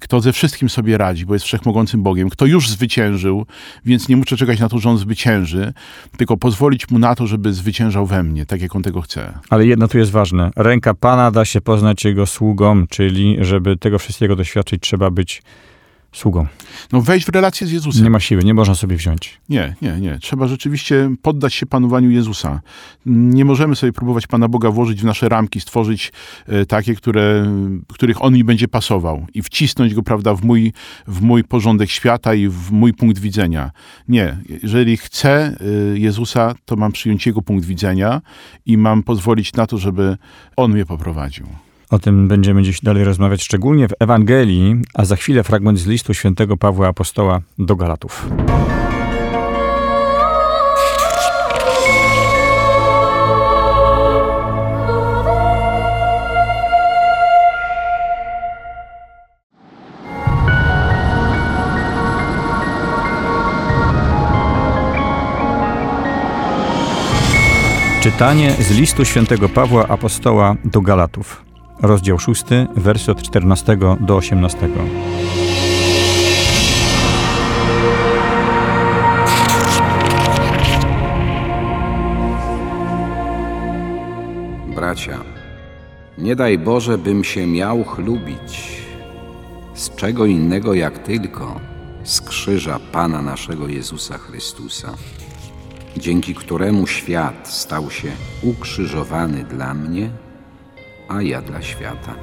kto 0.00 0.20
ze 0.20 0.32
wszystkim 0.32 0.68
sobie 0.68 0.98
radzi, 0.98 1.26
bo 1.26 1.34
jest 1.34 1.46
wszechmogącym 1.46 2.02
Bogiem, 2.02 2.30
kto 2.30 2.46
już 2.46 2.70
zwyciężył, 2.70 3.46
więc 3.84 4.08
nie 4.08 4.16
muszę 4.16 4.36
czekać 4.36 4.60
na 4.60 4.68
to, 4.68 4.78
że 4.78 4.90
on 4.90 4.98
zwycięży, 4.98 5.72
tylko 6.16 6.36
pozwolić 6.36 6.90
mu 6.90 6.98
na 6.98 7.14
to, 7.14 7.26
żeby 7.26 7.52
zwyciężał 7.52 8.06
we 8.06 8.22
mnie, 8.22 8.46
tak 8.46 8.62
jak 8.62 8.76
on 8.76 8.82
tego 8.82 9.00
chce. 9.00 9.38
Ale 9.50 9.66
jedno 9.66 9.88
tu 9.88 9.98
jest 9.98 10.10
ważne. 10.10 10.50
Ręka 10.56 10.94
Pana 10.94 11.30
da 11.30 11.44
się 11.44 11.60
poznać 11.60 12.04
Jego 12.04 12.26
sługom, 12.26 12.86
czyli 12.90 13.36
żeby 13.40 13.76
tego 13.76 13.98
wszystkiego 14.04 14.36
doświadczyć, 14.36 14.82
trzeba 14.82 15.10
być 15.10 15.42
sługą. 16.14 16.46
No 16.92 17.00
wejść 17.00 17.26
w 17.26 17.28
relację 17.28 17.66
z 17.66 17.72
Jezusem. 17.72 18.04
Nie 18.04 18.10
ma 18.10 18.20
siły, 18.20 18.44
nie 18.44 18.54
można 18.54 18.74
sobie 18.74 18.96
wziąć. 18.96 19.40
Nie, 19.48 19.74
nie, 19.82 20.00
nie. 20.00 20.18
Trzeba 20.18 20.46
rzeczywiście 20.46 21.10
poddać 21.22 21.54
się 21.54 21.66
panowaniu 21.66 22.10
Jezusa. 22.10 22.60
Nie 23.06 23.44
możemy 23.44 23.76
sobie 23.76 23.92
próbować 23.92 24.26
Pana 24.26 24.48
Boga 24.48 24.70
włożyć 24.70 25.00
w 25.00 25.04
nasze 25.04 25.28
ramki, 25.28 25.60
stworzyć 25.60 26.12
e, 26.46 26.66
takie, 26.66 26.94
które, 26.94 27.46
których 27.92 28.22
On 28.22 28.34
mi 28.34 28.44
będzie 28.44 28.68
pasował 28.68 29.26
i 29.34 29.42
wcisnąć 29.42 29.94
go, 29.94 30.02
prawda, 30.02 30.34
w 30.34 30.44
mój, 30.44 30.72
w 31.06 31.20
mój 31.20 31.44
porządek 31.44 31.90
świata 31.90 32.34
i 32.34 32.48
w 32.48 32.70
mój 32.70 32.94
punkt 32.94 33.18
widzenia. 33.18 33.70
Nie. 34.08 34.36
Jeżeli 34.62 34.96
chcę 34.96 35.30
e, 35.30 35.98
Jezusa, 35.98 36.54
to 36.64 36.76
mam 36.76 36.92
przyjąć 36.92 37.26
Jego 37.26 37.42
punkt 37.42 37.64
widzenia 37.64 38.20
i 38.66 38.78
mam 38.78 39.02
pozwolić 39.02 39.52
na 39.52 39.66
to, 39.66 39.78
żeby 39.78 40.16
On 40.56 40.72
mnie 40.72 40.86
poprowadził. 40.86 41.46
O 41.90 41.98
tym 41.98 42.28
będziemy 42.28 42.62
dziś 42.62 42.80
dalej 42.80 43.04
rozmawiać, 43.04 43.42
szczególnie 43.42 43.88
w 43.88 43.92
Ewangelii, 44.00 44.76
a 44.94 45.04
za 45.04 45.16
chwilę 45.16 45.42
fragment 45.42 45.78
z 45.78 45.86
listu 45.86 46.14
świętego 46.14 46.56
Pawła 46.56 46.88
Apostoła 46.88 47.40
do 47.58 47.76
Galatów. 47.76 48.26
Czytanie 68.02 68.52
z 68.52 68.70
listu 68.70 69.04
świętego 69.04 69.48
Pawła 69.48 69.88
Apostoła 69.88 70.56
do 70.64 70.80
Galatów 70.80 71.44
rozdział 71.86 72.18
6, 72.18 72.44
wersy 72.76 73.12
od 73.12 73.22
14 73.22 73.76
do 74.00 74.16
18. 74.16 74.68
Bracia, 84.74 85.18
nie 86.18 86.36
daj 86.36 86.58
Boże, 86.58 86.98
bym 86.98 87.24
się 87.24 87.46
miał 87.46 87.84
chlubić 87.84 88.80
z 89.74 89.96
czego 89.96 90.26
innego 90.26 90.74
jak 90.74 90.98
tylko 90.98 91.60
z 92.04 92.20
krzyża 92.20 92.78
Pana 92.92 93.22
naszego 93.22 93.68
Jezusa 93.68 94.18
Chrystusa, 94.18 94.94
dzięki 95.96 96.34
któremu 96.34 96.86
świat 96.86 97.48
stał 97.48 97.90
się 97.90 98.12
ukrzyżowany 98.42 99.44
dla 99.44 99.74
mnie– 99.74 100.10
a 101.08 101.22
ja 101.22 101.42
dla 101.42 101.62
świata. 101.62 102.14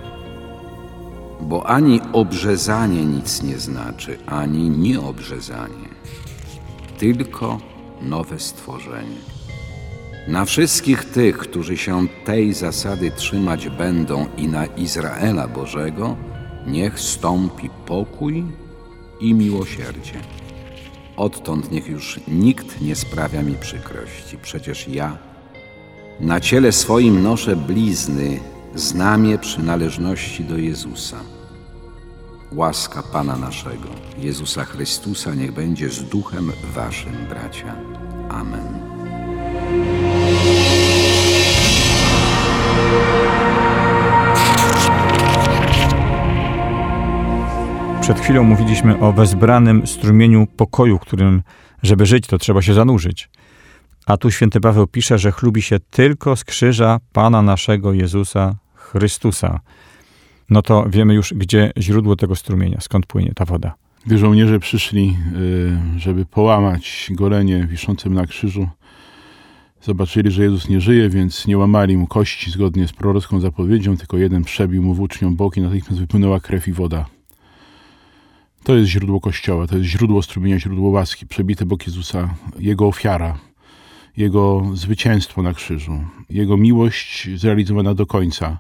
Bo 1.42 1.68
ani 1.68 2.00
obrzezanie 2.14 3.06
nic 3.06 3.44
nie 3.44 3.58
znaczy, 3.58 4.18
ani 4.26 4.70
nieobrzezanie, 4.70 5.90
tylko 6.98 7.60
nowe 8.02 8.40
stworzenie. 8.40 9.22
Na 10.28 10.46
wszystkich 10.46 11.06
tych, 11.06 11.38
którzy 11.38 11.78
się 11.78 12.08
tej 12.26 12.54
zasady 12.54 13.12
trzymać 13.12 13.70
będą 13.70 14.26
i 14.38 14.48
na 14.48 14.66
Izraela 14.66 15.48
Bożego, 15.48 16.18
niech 16.68 17.00
stąpi 17.00 17.70
pokój 17.86 18.44
i 19.20 19.34
miłosierdzie. 19.34 20.22
Odtąd 21.18 21.72
niech 21.72 21.88
już 21.88 22.20
nikt 22.28 22.82
nie 22.82 22.96
sprawia 22.96 23.42
mi 23.42 23.56
przykrości, 23.56 24.38
przecież 24.42 24.88
ja 24.88 25.18
na 26.20 26.40
ciele 26.40 26.72
swoim 26.72 27.24
noszę 27.24 27.56
blizny 27.56 28.40
znamie 28.76 29.38
przynależności 29.38 30.44
do 30.44 30.58
Jezusa. 30.58 31.18
Łaska 32.52 33.04
Pana 33.04 33.38
naszego, 33.38 33.90
Jezusa 34.18 34.66
Chrystusa, 34.66 35.36
niech 35.36 35.52
będzie 35.52 35.90
z 35.90 36.04
duchem 36.04 36.52
waszym, 36.74 37.14
bracia. 37.30 37.76
Amen. 38.30 38.82
Przed 48.02 48.20
chwilą 48.20 48.44
mówiliśmy 48.44 49.00
o 49.00 49.14
wezbranym 49.14 49.88
strumieniu 49.88 50.48
pokoju, 50.58 51.00
którym, 51.00 51.42
żeby 51.84 52.06
żyć, 52.06 52.28
to 52.28 52.38
trzeba 52.38 52.62
się 52.62 52.74
zanurzyć. 52.74 53.30
A 54.06 54.18
tu 54.18 54.32
święty 54.32 54.60
Paweł 54.60 54.88
pisze, 54.88 55.18
że 55.18 55.32
chlubi 55.32 55.62
się 55.62 55.80
tylko 55.80 56.36
z 56.36 56.44
krzyża 56.44 57.00
Pana 57.14 57.42
naszego 57.42 57.94
Jezusa 57.94 58.56
Chrystusa. 58.92 59.60
No 60.50 60.62
to 60.62 60.86
wiemy 60.90 61.14
już, 61.14 61.34
gdzie 61.34 61.72
źródło 61.78 62.16
tego 62.16 62.36
strumienia, 62.36 62.78
skąd 62.82 63.06
płynie 63.06 63.32
ta 63.36 63.46
woda. 63.46 63.74
Gdy 64.06 64.18
żołnierze 64.18 64.60
przyszli, 64.60 65.18
y, 65.96 66.00
żeby 66.00 66.26
połamać 66.26 67.10
golenie 67.12 67.68
wiszącym 67.68 68.14
na 68.14 68.28
krzyżu, 68.28 68.68
zobaczyli, 69.82 70.32
że 70.32 70.44
Jezus 70.44 70.70
nie 70.70 70.82
żyje, 70.82 71.10
więc 71.10 71.48
nie 71.48 71.58
łamali 71.58 71.98
mu 71.98 72.08
kości 72.08 72.52
zgodnie 72.52 72.88
z 72.88 72.94
prorocką 72.94 73.40
zapowiedzią, 73.40 73.98
tylko 73.98 74.18
jeden 74.18 74.44
przebił 74.44 74.84
mu 74.84 74.94
włócznią 74.94 75.36
boki, 75.36 75.62
natychmiast 75.62 76.00
wypłynęła 76.00 76.40
krew 76.40 76.68
i 76.68 76.74
woda. 76.74 77.06
To 78.64 78.76
jest 78.76 78.90
źródło 78.90 79.22
Kościoła, 79.22 79.68
to 79.68 79.78
jest 79.78 79.90
źródło 79.90 80.22
strumienia, 80.22 80.60
źródło 80.60 80.90
łaski, 80.90 81.28
przebite 81.28 81.66
bok 81.66 81.88
Jezusa, 81.88 82.36
Jego 82.60 82.88
ofiara, 82.88 83.38
jego 84.18 84.64
zwycięstwo 84.74 85.42
na 85.42 85.54
krzyżu, 85.54 86.00
Jego 86.30 86.58
miłość 86.58 87.30
zrealizowana 87.36 87.94
do 87.94 88.06
końca, 88.06 88.58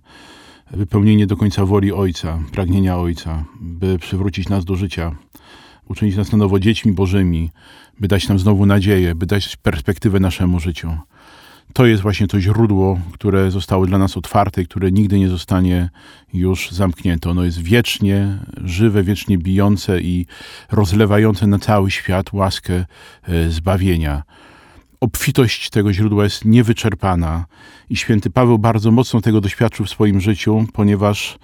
wypełnienie 0.72 1.27
do 1.27 1.38
końca 1.38 1.65
woli 1.65 1.91
Ojca, 1.93 2.39
pragnienia 2.51 2.98
Ojca, 2.98 3.43
by 3.62 4.00
przywrócić 4.00 4.50
nas 4.50 4.65
do 4.65 4.75
życia, 4.75 5.15
uczynić 5.88 6.15
nas 6.15 6.31
na 6.31 6.38
nowo 6.38 6.60
dziećmi 6.60 6.91
Bożymi, 6.91 7.50
by 8.00 8.08
dać 8.08 8.27
nam 8.27 8.39
znowu 8.39 8.65
nadzieję, 8.65 9.15
by 9.15 9.25
dać 9.25 9.55
perspektywę 9.55 10.20
naszemu 10.20 10.60
życiu. 10.60 10.98
To 11.74 11.86
jest 11.86 12.01
właśnie 12.01 12.27
to 12.27 12.41
źródło, 12.41 13.00
które 13.13 13.51
zostało 13.51 13.86
dla 13.86 13.98
nas 13.98 14.17
otwarte 14.17 14.62
i 14.62 14.65
które 14.65 14.91
nigdy 14.91 15.20
nie 15.20 15.29
zostanie 15.29 15.89
już 16.34 16.72
zamknięte. 16.72 17.29
Ono 17.29 17.43
jest 17.43 17.62
wiecznie 17.62 18.38
żywe, 18.63 19.03
wiecznie 19.03 19.38
bijące 19.38 20.01
i 20.01 20.25
rozlewające 20.72 21.48
na 21.48 21.60
cały 21.60 21.91
świat 21.91 22.34
łaskę 22.34 22.86
e, 23.24 23.50
zbawienia 23.50 24.24
obfitość 25.01 25.70
tego 25.70 25.93
źródła 25.93 26.24
jest 26.24 26.46
niewyczerpana 26.46 27.46
i 27.89 27.98
święty 27.98 28.29
Paweł 28.29 28.60
bardzo 28.60 28.91
mocno 28.91 29.22
tego 29.22 29.41
doświadczył 29.41 29.86
w 29.86 29.89
swoim 29.89 30.22
życiu, 30.22 30.65
ponieważ 30.74 31.39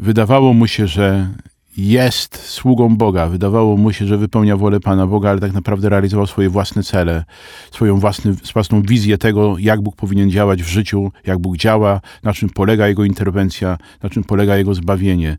wydawało 0.00 0.52
mu 0.52 0.66
się, 0.66 0.86
że 0.86 1.28
jest 1.76 2.48
sługą 2.48 2.96
Boga, 2.96 3.26
wydawało 3.26 3.76
mu 3.76 3.92
się, 3.92 4.06
że 4.06 4.16
wypełnia 4.16 4.56
wolę 4.56 4.80
Pana 4.80 5.06
Boga, 5.06 5.30
ale 5.30 5.40
tak 5.40 5.52
naprawdę 5.52 5.88
realizował 5.88 6.26
swoje 6.26 6.50
własne 6.50 6.82
cele, 6.82 7.24
swoją 7.70 7.96
własny, 8.00 8.32
własną 8.52 8.82
wizję 8.82 9.18
tego, 9.18 9.58
jak 9.58 9.80
Bóg 9.80 9.96
powinien 9.96 10.30
działać 10.30 10.62
w 10.62 10.68
życiu, 10.68 11.12
jak 11.26 11.38
Bóg 11.38 11.56
działa, 11.56 12.00
na 12.22 12.32
czym 12.32 12.50
polega 12.50 12.88
Jego 12.88 13.04
interwencja, 13.04 13.78
na 14.02 14.10
czym 14.10 14.24
polega 14.24 14.56
Jego 14.56 14.74
zbawienie. 14.74 15.36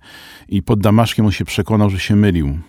I 0.50 0.64
pod 0.64 0.80
Damaszkiem 0.80 1.26
on 1.26 1.32
się 1.32 1.46
przekonał, 1.46 1.90
że 1.90 2.00
się 2.00 2.16
mylił. 2.16 2.60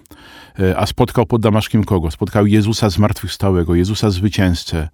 E, 0.60 0.78
a 0.78 0.86
spotkał 0.86 1.26
pod 1.26 1.42
Damaszkiem 1.42 1.84
kogo? 1.84 2.10
Spotkał 2.10 2.46
Jezusa 2.46 2.90
zmartwychwstałego, 2.90 3.74
Jezusa 3.74 4.10
zwycięzcę, 4.10 4.88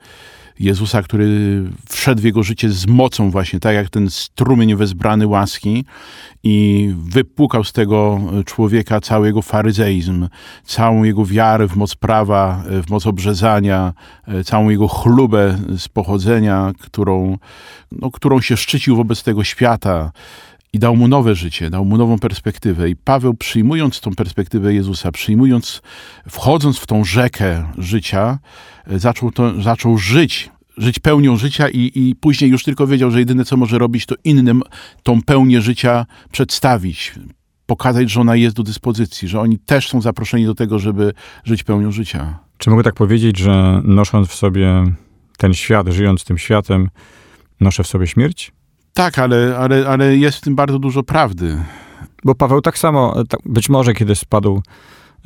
Jezusa, 0.60 1.02
który 1.02 1.62
wszedł 1.88 2.20
w 2.20 2.24
jego 2.24 2.42
życie 2.42 2.70
z 2.70 2.86
mocą 2.86 3.30
właśnie, 3.30 3.60
tak 3.60 3.74
jak 3.74 3.90
ten 3.90 4.10
strumień 4.10 4.74
wezbrany 4.76 5.26
łaski 5.26 5.84
i 6.42 6.88
wypłukał 6.96 7.64
z 7.64 7.72
tego 7.72 8.20
człowieka 8.46 9.00
cały 9.00 9.26
jego 9.26 9.42
faryzeizm, 9.42 10.28
całą 10.64 11.04
jego 11.04 11.24
wiarę 11.24 11.68
w 11.68 11.76
moc 11.76 11.94
prawa, 11.94 12.62
e, 12.70 12.82
w 12.82 12.90
moc 12.90 13.06
obrzezania, 13.06 13.92
e, 14.28 14.44
całą 14.44 14.68
jego 14.68 14.88
chlubę 14.88 15.58
z 15.78 15.88
pochodzenia, 15.88 16.72
którą, 16.80 17.38
no, 17.92 18.10
którą 18.10 18.40
się 18.40 18.56
szczycił 18.56 18.96
wobec 18.96 19.22
tego 19.22 19.44
świata 19.44 20.12
i 20.76 20.78
dał 20.78 20.96
mu 20.96 21.08
nowe 21.08 21.34
życie, 21.34 21.70
dał 21.70 21.84
mu 21.84 21.96
nową 21.96 22.18
perspektywę. 22.18 22.90
I 22.90 22.96
Paweł, 22.96 23.34
przyjmując 23.34 24.00
tą 24.00 24.14
perspektywę 24.14 24.74
Jezusa, 24.74 25.12
przyjmując, 25.12 25.82
wchodząc 26.28 26.78
w 26.78 26.86
tą 26.86 27.04
rzekę 27.04 27.72
życia, 27.78 28.38
e, 28.86 28.98
zaczął, 28.98 29.32
to, 29.32 29.62
zaczął 29.62 29.98
żyć 29.98 30.50
żyć 30.76 30.98
pełnią 30.98 31.36
życia 31.36 31.68
i, 31.68 31.92
i 31.94 32.14
później 32.20 32.50
już 32.50 32.64
tylko 32.64 32.86
wiedział, 32.86 33.10
że 33.10 33.18
jedyne 33.18 33.44
co 33.44 33.56
może 33.56 33.78
robić, 33.78 34.06
to 34.06 34.14
innym 34.24 34.62
tą 35.02 35.22
pełnię 35.22 35.60
życia 35.60 36.06
przedstawić, 36.32 37.14
pokazać, 37.66 38.10
że 38.10 38.20
ona 38.20 38.36
jest 38.36 38.56
do 38.56 38.62
dyspozycji, 38.62 39.28
że 39.28 39.40
oni 39.40 39.58
też 39.58 39.88
są 39.88 40.00
zaproszeni 40.00 40.46
do 40.46 40.54
tego, 40.54 40.78
żeby 40.78 41.12
żyć 41.44 41.64
pełnią 41.64 41.92
życia. 41.92 42.38
Czy 42.58 42.70
mogę 42.70 42.82
tak 42.82 42.94
powiedzieć, 42.94 43.38
że 43.38 43.80
nosząc 43.84 44.28
w 44.28 44.34
sobie 44.34 44.84
ten 45.38 45.54
świat, 45.54 45.88
żyjąc 45.88 46.24
tym 46.24 46.38
światem, 46.38 46.88
noszę 47.60 47.82
w 47.82 47.86
sobie 47.86 48.06
śmierć? 48.06 48.52
Tak, 48.96 49.18
ale, 49.18 49.56
ale, 49.58 49.88
ale 49.88 50.16
jest 50.16 50.38
w 50.38 50.40
tym 50.40 50.54
bardzo 50.54 50.78
dużo 50.78 51.02
prawdy. 51.02 51.58
Bo 52.24 52.34
Paweł 52.34 52.60
tak 52.60 52.78
samo, 52.78 53.24
tak, 53.28 53.40
być 53.44 53.68
może 53.68 53.94
kiedy 53.94 54.14
spadł 54.14 54.62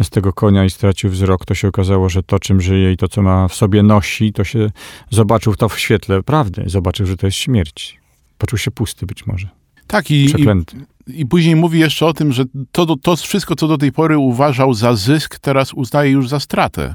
z 0.03 0.11
tego 0.11 0.33
konia 0.33 0.65
i 0.65 0.71
stracił 0.71 1.11
wzrok, 1.11 1.45
to 1.45 1.55
się 1.55 1.69
okazało, 1.69 2.09
że 2.09 2.23
to, 2.23 2.39
czym 2.39 2.61
żyje 2.61 2.93
i 2.93 2.97
to, 2.97 3.09
co 3.09 3.23
ma 3.23 3.49
w 3.49 3.55
sobie 3.55 3.83
nosi, 3.83 4.33
to 4.33 4.45
się 4.45 4.71
zobaczył 5.11 5.57
to 5.57 5.69
w 5.69 5.79
świetle 5.79 6.23
prawdy. 6.23 6.63
Zobaczył, 6.67 7.07
że 7.07 7.17
to 7.17 7.27
jest 7.27 7.39
śmierć. 7.39 8.01
Poczuł 8.39 8.59
się 8.59 8.71
pusty 8.71 9.07
być 9.07 9.27
może. 9.27 9.49
Tak, 9.87 10.11
i, 10.11 10.25
i, 10.25 10.29
Przeklęty. 10.29 10.77
i 11.07 11.27
później 11.27 11.57
mówi 11.57 11.81
jeszcze 11.81 12.07
o 12.07 12.13
tym, 12.13 12.33
że 12.33 12.45
to, 12.73 12.97
to 12.97 13.17
wszystko, 13.17 13.57
co 13.57 13.69
do 13.69 13.79
tej 13.79 13.93
pory 13.93 14.19
uważał 14.19 14.75
za 14.75 14.95
zysk, 14.95 15.39
teraz 15.39 15.75
uznaje 15.75 16.11
już 16.11 16.29
za 16.29 16.41
stratę. 16.41 16.95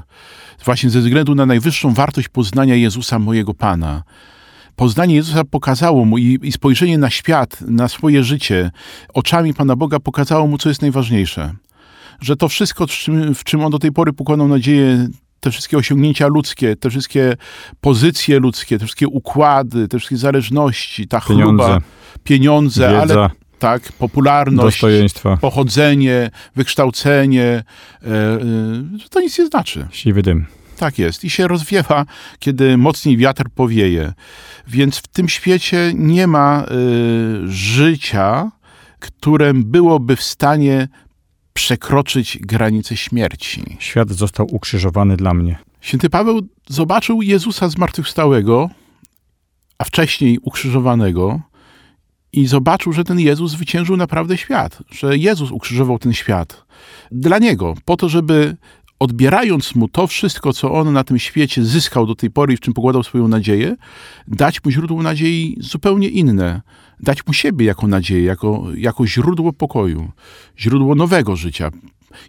Właśnie 0.64 0.90
ze 0.90 1.00
względu 1.00 1.34
na 1.34 1.46
najwyższą 1.46 1.94
wartość 1.94 2.28
poznania 2.28 2.74
Jezusa, 2.74 3.18
mojego 3.18 3.54
Pana. 3.54 4.02
Poznanie 4.76 5.14
Jezusa 5.14 5.44
pokazało 5.44 6.04
mu 6.04 6.18
i, 6.18 6.38
i 6.42 6.52
spojrzenie 6.52 6.98
na 6.98 7.10
świat, 7.10 7.60
na 7.60 7.88
swoje 7.88 8.24
życie, 8.24 8.70
oczami 9.14 9.54
Pana 9.54 9.76
Boga 9.76 10.00
pokazało 10.00 10.46
mu, 10.46 10.58
co 10.58 10.68
jest 10.68 10.82
najważniejsze. 10.82 11.54
Że 12.20 12.36
to 12.36 12.48
wszystko, 12.48 12.86
w 12.86 12.90
czym, 12.90 13.34
w 13.34 13.44
czym 13.44 13.64
on 13.64 13.72
do 13.72 13.78
tej 13.78 13.92
pory 13.92 14.12
pokładał 14.12 14.48
nadzieję, 14.48 15.08
te 15.40 15.50
wszystkie 15.50 15.76
osiągnięcia 15.76 16.26
ludzkie, 16.26 16.76
te 16.76 16.90
wszystkie 16.90 17.36
pozycje 17.80 18.38
ludzkie, 18.38 18.78
te 18.78 18.84
wszystkie 18.84 19.08
układy, 19.08 19.88
te 19.88 19.98
wszystkie 19.98 20.16
zależności, 20.16 21.08
ta 21.08 21.20
chluba, 21.20 21.42
Pieniądze, 21.42 21.78
pieniądze, 22.24 22.88
ale 22.88 23.00
wiedza, 23.00 23.30
tak, 23.58 23.92
popularność, 23.92 24.82
pochodzenie, 25.40 26.30
wykształcenie, 26.56 27.44
e, 27.44 28.08
e, 28.08 29.08
to 29.10 29.20
nic 29.20 29.38
nie 29.38 29.46
znaczy. 29.46 29.86
siwy 29.90 30.22
dym. 30.22 30.46
Tak 30.76 30.98
jest. 30.98 31.24
I 31.24 31.30
się 31.30 31.48
rozwiewa, 31.48 32.06
kiedy 32.38 32.76
mocniej 32.76 33.16
wiatr 33.16 33.44
powieje. 33.54 34.12
Więc 34.66 34.98
w 34.98 35.06
tym 35.06 35.28
świecie 35.28 35.92
nie 35.94 36.26
ma 36.26 36.64
y, 36.64 37.48
życia, 37.52 38.50
którym 38.98 39.64
byłoby 39.64 40.16
w 40.16 40.22
stanie 40.22 40.88
przekroczyć 41.52 42.38
granicę 42.38 42.96
śmierci. 42.96 43.76
Świat 43.78 44.10
został 44.10 44.46
ukrzyżowany 44.54 45.16
dla 45.16 45.34
mnie. 45.34 45.58
Święty 45.80 46.10
Paweł 46.10 46.40
zobaczył 46.68 47.22
Jezusa 47.22 47.68
zmartwychwstałego, 47.68 48.70
a 49.78 49.84
wcześniej 49.84 50.38
ukrzyżowanego, 50.42 51.40
i 52.32 52.46
zobaczył, 52.46 52.92
że 52.92 53.04
ten 53.04 53.20
Jezus 53.20 53.50
zwyciężył 53.50 53.96
naprawdę 53.96 54.36
świat, 54.36 54.78
że 54.90 55.16
Jezus 55.16 55.50
ukrzyżował 55.50 55.98
ten 55.98 56.12
świat 56.12 56.66
dla 57.12 57.38
niego, 57.38 57.74
po 57.84 57.96
to, 57.96 58.08
żeby 58.08 58.56
odbierając 58.98 59.74
mu 59.74 59.88
to 59.88 60.06
wszystko, 60.06 60.52
co 60.52 60.72
on 60.72 60.92
na 60.92 61.04
tym 61.04 61.18
świecie 61.18 61.64
zyskał 61.64 62.06
do 62.06 62.14
tej 62.14 62.30
pory 62.30 62.54
i 62.54 62.56
w 62.56 62.60
czym 62.60 62.74
pokładał 62.74 63.02
swoją 63.02 63.28
nadzieję, 63.28 63.76
dać 64.28 64.64
mu 64.64 64.70
źródło 64.70 65.02
nadziei 65.02 65.56
zupełnie 65.60 66.08
inne. 66.08 66.62
Dać 67.00 67.26
mu 67.26 67.32
siebie 67.32 67.66
jako 67.66 67.86
nadzieję, 67.86 68.24
jako, 68.24 68.64
jako 68.76 69.06
źródło 69.06 69.52
pokoju, 69.52 70.10
źródło 70.58 70.94
nowego 70.94 71.36
życia. 71.36 71.70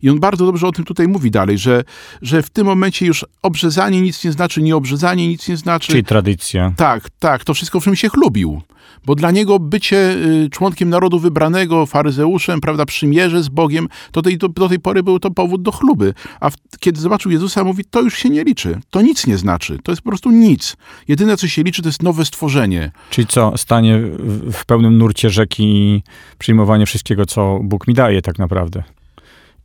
I 0.01 0.09
on 0.09 0.19
bardzo 0.19 0.45
dobrze 0.45 0.67
o 0.67 0.71
tym 0.71 0.85
tutaj 0.85 1.07
mówi 1.07 1.31
dalej, 1.31 1.57
że, 1.57 1.83
że 2.21 2.41
w 2.41 2.49
tym 2.49 2.65
momencie 2.67 3.05
już 3.05 3.25
obrzezanie 3.41 4.01
nic 4.01 4.23
nie 4.23 4.31
znaczy, 4.31 4.61
nieobrzezanie 4.61 5.27
nic 5.27 5.47
nie 5.47 5.57
znaczy. 5.57 5.87
Czyli 5.87 6.03
tradycja. 6.03 6.73
Tak, 6.77 7.09
tak, 7.19 7.43
to 7.43 7.53
wszystko, 7.53 7.79
w 7.79 7.83
czym 7.83 7.95
się 7.95 8.09
chlubił. 8.09 8.61
Bo 9.05 9.15
dla 9.15 9.31
niego 9.31 9.59
bycie 9.59 10.15
y, 10.45 10.49
członkiem 10.49 10.89
narodu 10.89 11.19
wybranego, 11.19 11.85
faryzeuszem, 11.85 12.61
prawda, 12.61 12.85
przymierze 12.85 13.43
z 13.43 13.49
Bogiem, 13.49 13.87
to 14.11 14.21
tej, 14.21 14.37
do, 14.37 14.47
do 14.47 14.69
tej 14.69 14.79
pory 14.79 15.03
był 15.03 15.19
to 15.19 15.31
powód 15.31 15.61
do 15.61 15.71
chluby. 15.71 16.13
A 16.39 16.49
w, 16.49 16.55
kiedy 16.79 17.01
zobaczył 17.01 17.31
Jezusa, 17.31 17.63
mówi, 17.63 17.85
to 17.85 18.01
już 18.01 18.17
się 18.17 18.29
nie 18.29 18.43
liczy. 18.43 18.79
To 18.89 19.01
nic 19.01 19.27
nie 19.27 19.37
znaczy. 19.37 19.79
To 19.83 19.91
jest 19.91 20.01
po 20.01 20.09
prostu 20.09 20.31
nic. 20.31 20.77
Jedyne, 21.07 21.37
co 21.37 21.47
się 21.47 21.63
liczy, 21.63 21.81
to 21.81 21.89
jest 21.89 22.03
nowe 22.03 22.25
stworzenie. 22.25 22.91
Czyli 23.09 23.27
co, 23.27 23.57
stanie 23.57 23.99
w, 23.99 24.53
w 24.53 24.65
pełnym 24.65 24.97
nurcie 24.97 25.29
rzeki 25.29 25.63
i 25.63 26.03
przyjmowanie 26.37 26.85
wszystkiego, 26.85 27.25
co 27.25 27.59
Bóg 27.63 27.87
mi 27.87 27.93
daje 27.93 28.21
tak 28.21 28.39
naprawdę. 28.39 28.83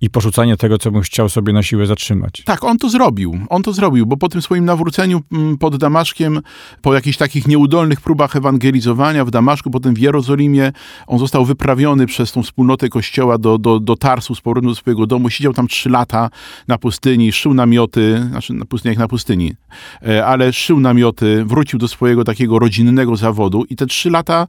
I 0.02 0.10
porzucanie 0.10 0.56
tego, 0.56 0.78
co 0.78 0.90
bym 0.90 1.02
chciał 1.02 1.28
sobie 1.28 1.52
na 1.52 1.62
siłę 1.62 1.86
zatrzymać. 1.86 2.42
Tak, 2.44 2.64
on 2.64 2.78
to 2.78 2.88
zrobił. 2.88 3.38
On 3.48 3.62
to 3.62 3.72
zrobił, 3.72 4.06
bo 4.06 4.16
po 4.16 4.28
tym 4.28 4.42
swoim 4.42 4.64
nawróceniu 4.64 5.22
mm, 5.32 5.58
pod 5.58 5.76
Damaszkiem, 5.76 6.40
po 6.80 6.94
jakichś 6.94 7.16
takich 7.16 7.48
nieudolnych 7.48 8.00
próbach 8.00 8.36
ewangelizowania 8.36 9.24
w 9.24 9.30
Damaszku, 9.30 9.70
potem 9.70 9.94
w 9.94 9.98
Jerozolimie, 9.98 10.72
on 11.06 11.18
został 11.18 11.44
wyprawiony 11.44 12.06
przez 12.06 12.32
tą 12.32 12.42
wspólnotę 12.42 12.88
kościoła 12.88 13.38
do, 13.38 13.58
do, 13.58 13.80
do 13.80 13.96
Tarsu 13.96 14.34
z 14.34 14.40
powrotem 14.40 14.70
do 14.70 14.74
swojego 14.74 15.06
domu. 15.06 15.30
Siedział 15.30 15.52
tam 15.52 15.68
trzy 15.68 15.90
lata 15.90 16.30
na 16.68 16.78
pustyni, 16.78 17.32
szył 17.32 17.54
namioty, 17.54 18.26
znaczy 18.30 18.52
na 18.52 18.64
pustyni 18.64 18.90
jak 18.90 18.98
na 18.98 19.08
pustyni, 19.08 19.54
e, 20.06 20.26
ale 20.26 20.52
szył 20.52 20.80
namioty, 20.80 21.44
wrócił 21.44 21.78
do 21.78 21.88
swojego 21.88 22.24
takiego 22.24 22.58
rodzinnego 22.58 23.16
zawodu 23.16 23.64
i 23.70 23.76
te 23.76 23.86
trzy 23.86 24.10
lata 24.10 24.46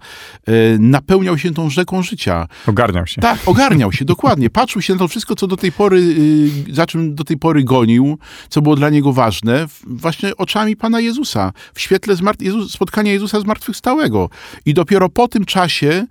e, 0.47 0.51
napełniał 0.79 1.37
się 1.37 1.53
tą 1.53 1.69
rzeką 1.69 2.03
życia. 2.03 2.47
Ogarniał 2.67 3.07
się. 3.07 3.21
Tak, 3.21 3.39
ogarniał 3.45 3.91
się, 3.91 4.05
dokładnie. 4.05 4.49
Patrzył 4.49 4.81
się 4.81 4.93
na 4.93 4.99
to 4.99 5.07
wszystko, 5.07 5.35
co 5.35 5.42
do 5.47 5.58
tej 5.58 5.71
pory, 5.71 5.97
y, 5.97 6.73
za 6.73 6.86
czym 6.86 7.15
do 7.15 7.23
tej 7.23 7.38
pory 7.38 7.63
gonił, 7.63 8.17
co 8.49 8.62
było 8.62 8.75
dla 8.75 8.89
niego 8.89 9.13
ważne, 9.13 9.65
właśnie 9.88 10.38
oczami 10.38 10.75
Pana 10.75 10.99
Jezusa, 10.99 11.53
w 11.73 11.82
świetle 11.82 12.15
Jezus, 12.39 12.71
spotkania 12.71 13.12
Jezusa 13.12 13.39
zmartwychwstałego. 13.39 14.29
I 14.65 14.73
dopiero 14.73 15.10
po 15.10 15.27
tym 15.27 15.45
czasie 15.45 16.06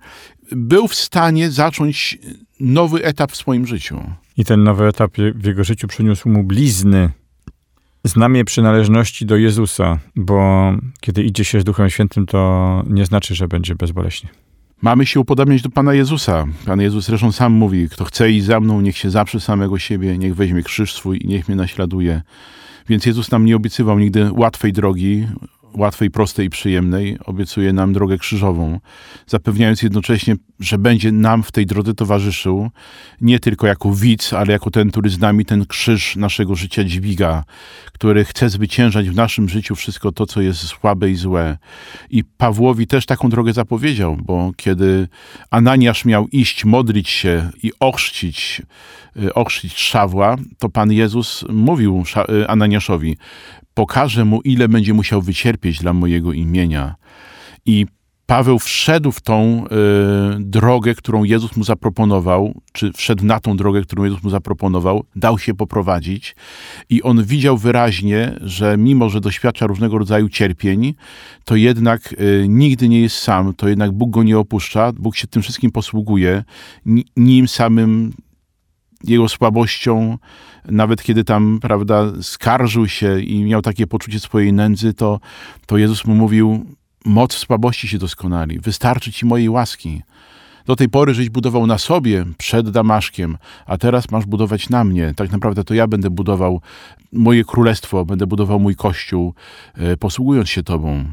był 0.51 0.87
w 0.87 0.95
stanie 0.95 1.51
zacząć 1.51 2.17
nowy 2.59 3.05
etap 3.05 3.31
w 3.31 3.35
swoim 3.35 3.67
życiu. 3.67 4.03
I 4.37 4.45
ten 4.45 4.63
nowy 4.63 4.87
etap 4.87 5.11
w 5.35 5.45
jego 5.45 5.63
życiu 5.63 5.87
przyniósł 5.87 6.29
mu 6.29 6.43
blizny, 6.43 7.09
znamie 8.03 8.45
przynależności 8.45 9.25
do 9.25 9.37
Jezusa, 9.37 9.99
bo 10.15 10.71
kiedy 11.01 11.23
idzie 11.23 11.45
się 11.45 11.61
z 11.61 11.63
Duchem 11.63 11.89
Świętym, 11.89 12.25
to 12.25 12.83
nie 12.89 13.05
znaczy, 13.05 13.35
że 13.35 13.47
będzie 13.47 13.75
bezboleśnie. 13.75 14.29
Mamy 14.83 15.05
się 15.05 15.19
upodobniać 15.19 15.61
do 15.61 15.69
Pana 15.69 15.93
Jezusa. 15.93 16.45
Pan 16.65 16.81
Jezus 16.81 17.05
zresztą 17.05 17.31
sam 17.31 17.53
mówi, 17.53 17.89
kto 17.89 18.05
chce 18.05 18.31
iść 18.31 18.45
za 18.45 18.59
mną, 18.59 18.81
niech 18.81 18.97
się 18.97 19.09
zaprze 19.09 19.39
samego 19.39 19.79
siebie, 19.79 20.17
niech 20.17 20.35
weźmie 20.35 20.63
krzyż 20.63 20.93
swój 20.93 21.19
i 21.23 21.27
niech 21.27 21.47
mnie 21.47 21.57
naśladuje. 21.57 22.21
Więc 22.89 23.05
Jezus 23.05 23.31
nam 23.31 23.45
nie 23.45 23.55
obiecywał 23.55 23.99
nigdy 23.99 24.31
łatwej 24.31 24.73
drogi, 24.73 25.27
łatwej, 25.75 26.11
prostej 26.11 26.45
i 26.45 26.49
przyjemnej. 26.49 27.17
Obiecuje 27.25 27.73
nam 27.73 27.93
drogę 27.93 28.17
krzyżową, 28.17 28.79
zapewniając 29.27 29.81
jednocześnie, 29.81 30.35
że 30.59 30.77
będzie 30.77 31.11
nam 31.11 31.43
w 31.43 31.51
tej 31.51 31.65
drodze 31.65 31.93
towarzyszył, 31.93 32.69
nie 33.21 33.39
tylko 33.39 33.67
jako 33.67 33.91
widz, 33.93 34.33
ale 34.33 34.53
jako 34.53 34.71
ten, 34.71 34.91
który 34.91 35.09
z 35.09 35.19
nami 35.19 35.45
ten 35.45 35.65
krzyż 35.65 36.15
naszego 36.15 36.55
życia 36.55 36.83
dźwiga, 36.83 37.43
który 37.93 38.25
chce 38.25 38.49
zwyciężać 38.49 39.09
w 39.09 39.15
naszym 39.15 39.49
życiu 39.49 39.75
wszystko 39.75 40.11
to, 40.11 40.25
co 40.25 40.41
jest 40.41 40.59
słabe 40.59 41.09
i 41.09 41.15
złe. 41.15 41.57
I 42.09 42.23
Pawłowi 42.23 42.87
też 42.87 43.05
taką 43.05 43.29
drogę 43.29 43.53
zapowiedział, 43.53 44.17
bo 44.21 44.51
kiedy 44.55 45.07
Ananiasz 45.51 46.05
miał 46.05 46.27
iść, 46.27 46.65
modlić 46.65 47.09
się 47.09 47.51
i 47.63 47.71
ochrzcić, 47.79 48.61
y, 49.23 49.33
ochrzcić 49.33 49.77
Szawła, 49.77 50.35
to 50.59 50.69
Pan 50.69 50.91
Jezus 50.91 51.45
mówił 51.49 52.03
y, 52.29 52.47
Ananiaszowi, 52.47 53.17
pokażę 53.73 54.25
mu, 54.25 54.41
ile 54.41 54.67
będzie 54.67 54.93
musiał 54.93 55.21
wycierpieć 55.21 55.79
dla 55.79 55.93
mojego 55.93 56.33
imienia. 56.33 56.95
I 57.65 57.85
Paweł 58.25 58.59
wszedł 58.59 59.11
w 59.11 59.21
tą 59.21 59.65
y, 59.65 59.69
drogę, 60.39 60.95
którą 60.95 61.23
Jezus 61.23 61.55
mu 61.57 61.63
zaproponował, 61.63 62.61
czy 62.71 62.93
wszedł 62.93 63.25
na 63.25 63.39
tą 63.39 63.57
drogę, 63.57 63.81
którą 63.81 64.03
Jezus 64.03 64.23
mu 64.23 64.29
zaproponował, 64.29 65.03
dał 65.15 65.39
się 65.39 65.53
poprowadzić 65.53 66.35
i 66.89 67.03
on 67.03 67.23
widział 67.23 67.57
wyraźnie, 67.57 68.35
że 68.41 68.77
mimo, 68.77 69.09
że 69.09 69.21
doświadcza 69.21 69.67
różnego 69.67 69.97
rodzaju 69.97 70.29
cierpień, 70.29 70.93
to 71.45 71.55
jednak 71.55 72.13
y, 72.13 72.45
nigdy 72.49 72.89
nie 72.89 73.01
jest 73.01 73.17
sam, 73.17 73.53
to 73.53 73.67
jednak 73.67 73.91
Bóg 73.91 74.09
go 74.09 74.23
nie 74.23 74.39
opuszcza, 74.39 74.91
Bóg 74.91 75.15
się 75.15 75.27
tym 75.27 75.41
wszystkim 75.41 75.71
posługuje, 75.71 76.43
Ni- 76.85 77.05
nim 77.17 77.47
samym 77.47 78.13
jego 79.03 79.29
słabością, 79.29 80.17
nawet 80.65 81.03
kiedy 81.03 81.23
tam, 81.23 81.59
prawda, 81.61 82.03
skarżył 82.21 82.87
się 82.87 83.19
i 83.19 83.43
miał 83.43 83.61
takie 83.61 83.87
poczucie 83.87 84.19
swojej 84.19 84.53
nędzy, 84.53 84.93
to, 84.93 85.19
to 85.65 85.77
Jezus 85.77 86.05
mu 86.05 86.15
mówił, 86.15 86.65
moc 87.05 87.35
w 87.35 87.39
słabości 87.39 87.87
się 87.87 87.97
doskonali, 87.97 88.59
wystarczy 88.59 89.11
ci 89.11 89.25
mojej 89.25 89.49
łaski. 89.49 90.01
Do 90.65 90.75
tej 90.75 90.89
pory 90.89 91.13
żeś 91.13 91.29
budował 91.29 91.67
na 91.67 91.77
sobie 91.77 92.25
przed 92.37 92.69
Damaszkiem, 92.69 93.37
a 93.65 93.77
teraz 93.77 94.11
masz 94.11 94.25
budować 94.25 94.69
na 94.69 94.83
mnie. 94.83 95.13
Tak 95.15 95.31
naprawdę 95.31 95.63
to 95.63 95.73
ja 95.73 95.87
będę 95.87 96.09
budował 96.09 96.61
moje 97.11 97.43
królestwo, 97.43 98.05
będę 98.05 98.27
budował 98.27 98.59
mój 98.59 98.75
kościół, 98.75 99.33
e, 99.75 99.97
posługując 99.97 100.49
się 100.49 100.63
Tobą. 100.63 101.05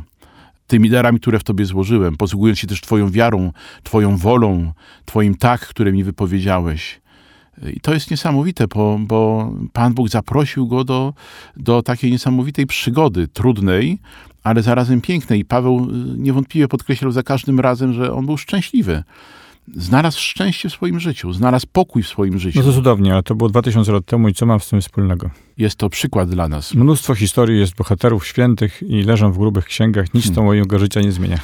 Tymi 0.67 0.91
darami, 0.91 1.21
które 1.21 1.39
w 1.39 1.45
Tobie 1.45 1.65
złożyłem, 1.65 2.17
posługując 2.17 2.59
się 2.59 2.67
też 2.67 2.81
Twoją 2.81 3.11
wiarą, 3.11 3.53
Twoją 3.83 4.17
wolą, 4.17 4.73
Twoim 5.05 5.35
tak, 5.35 5.61
które 5.61 5.93
mi 5.93 6.05
wypowiedziałeś. 6.05 7.01
I 7.77 7.81
to 7.81 7.95
jest 7.95 8.11
niesamowite, 8.11 8.67
bo, 8.67 8.99
bo 9.01 9.53
Pan 9.73 9.95
Bóg 9.95 10.09
zaprosił 10.09 10.67
go 10.67 10.85
do, 10.85 11.15
do 11.57 11.83
takiej 11.83 12.11
niesamowitej 12.11 12.67
przygody, 12.67 13.29
trudnej, 13.29 13.99
ale 14.43 14.63
zarazem 14.63 15.01
pięknej. 15.01 15.41
I 15.41 15.45
Paweł 15.45 15.89
y, 15.91 16.19
niewątpliwie 16.19 16.69
podkreślał 16.69 17.13
za 17.13 17.23
każdym 17.23 17.61
razem, 17.61 17.93
że 17.93 18.13
on 18.13 18.27
był 18.27 18.37
szczęśliwy. 18.37 19.03
znalazł 19.75 20.21
szczęście 20.21 20.69
w 20.69 20.73
swoim 20.73 21.01
życiu, 21.01 21.33
znalazł 21.33 21.67
pokój 21.73 22.03
w 22.03 22.09
swoim 22.09 22.39
życiu. 22.39 22.59
No 22.59 22.65
to 22.65 22.73
cudownie, 22.73 23.13
ale 23.13 23.23
to 23.23 23.35
było 23.35 23.51
2000 23.51 23.93
lat 23.93 24.07
temu 24.07 24.29
i 24.29 24.35
co 24.35 24.47
mam 24.47 24.61
z 24.61 24.69
tym 24.69 24.81
wspólnego? 24.81 25.31
Jest 25.59 25.77
to 25.77 25.89
przykład 25.89 26.31
dla 26.31 26.49
nas. 26.49 26.75
Mnóstwo 26.75 27.15
historii 27.15 27.61
jest 27.61 27.75
bohaterów 27.75 28.27
świętych 28.27 28.83
i 28.83 29.03
leżą 29.03 29.33
w 29.33 29.39
grubych 29.39 29.65
księgach. 29.65 30.15
Nic 30.15 30.35
to 30.35 30.43
mojego 30.43 30.79
życia 30.79 31.01
nie 31.01 31.13
zmienia. 31.13 31.39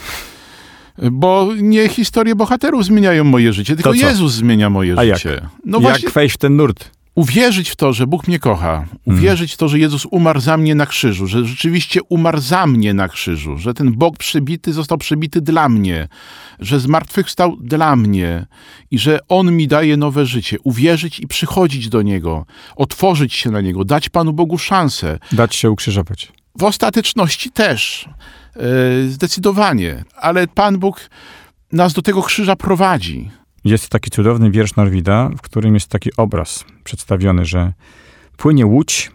Bo 1.13 1.49
nie 1.57 1.89
historie 1.89 2.35
bohaterów 2.35 2.85
zmieniają 2.85 3.25
moje 3.25 3.53
życie, 3.53 3.75
tylko? 3.77 3.93
Jezus 3.93 4.33
zmienia 4.33 4.71
moje 4.71 4.95
A 4.99 5.05
jak? 5.05 5.17
życie. 5.19 5.49
No 5.65 5.79
Jak 5.79 5.83
właśnie, 5.91 6.09
wejść 6.09 6.35
w 6.35 6.39
ten 6.39 6.57
nurt? 6.57 6.91
uwierzyć 7.15 7.71
w 7.71 7.77
to, 7.77 7.93
że 7.93 8.07
Bóg 8.07 8.29
mnie 8.29 8.39
kocha, 8.39 8.87
uwierzyć 9.05 9.53
w 9.55 9.57
to, 9.57 9.69
że 9.69 9.79
Jezus 9.79 10.07
umarł 10.11 10.41
za 10.41 10.57
mnie 10.57 10.75
na 10.75 10.87
krzyżu, 10.87 11.27
że 11.27 11.45
rzeczywiście 11.45 12.01
umarł 12.03 12.41
za 12.41 12.67
mnie 12.67 12.95
na 12.95 13.09
krzyżu, 13.09 13.59
że 13.59 13.75
ten 13.75 13.93
Bóg 13.93 14.17
przybity 14.19 14.73
został 14.73 14.99
przybity 14.99 15.41
dla 15.41 15.69
mnie, 15.69 16.09
że 16.61 16.81
zmartwychwstał 16.81 17.57
dla 17.61 17.97
mnie 17.97 18.47
i 18.91 18.99
że 18.99 19.19
On 19.29 19.57
mi 19.57 19.69
daje 19.69 19.97
nowe 19.97 20.27
życie. 20.27 20.57
Uwierzyć 20.65 21.21
i 21.21 21.27
przychodzić 21.27 21.89
do 21.89 22.03
Niego, 22.03 22.47
otworzyć 22.77 23.35
się 23.35 23.51
na 23.51 23.61
Niego, 23.61 23.85
dać 23.85 24.09
Panu 24.09 24.33
Bogu 24.33 24.59
szansę. 24.59 25.19
Dać 25.33 25.55
się 25.57 25.71
ukrzyżować. 25.71 26.33
W 26.59 26.63
ostateczności 26.65 27.51
też, 27.51 28.09
zdecydowanie, 29.09 30.05
ale 30.17 30.47
Pan 30.47 30.79
Bóg 30.79 31.11
nas 31.73 31.93
do 31.93 32.03
tego 32.03 32.23
krzyża 32.23 32.57
prowadzi. 32.57 33.31
Jest 33.65 33.89
taki 33.89 34.11
cudowny 34.11 34.51
wiersz 34.51 34.77
Norwida, 34.77 35.31
w 35.39 35.41
którym 35.43 35.75
jest 35.75 35.89
taki 35.89 36.11
obraz 36.17 36.65
przedstawiony, 36.85 37.45
że 37.45 37.73
płynie 38.37 38.67
łódź, 38.67 39.11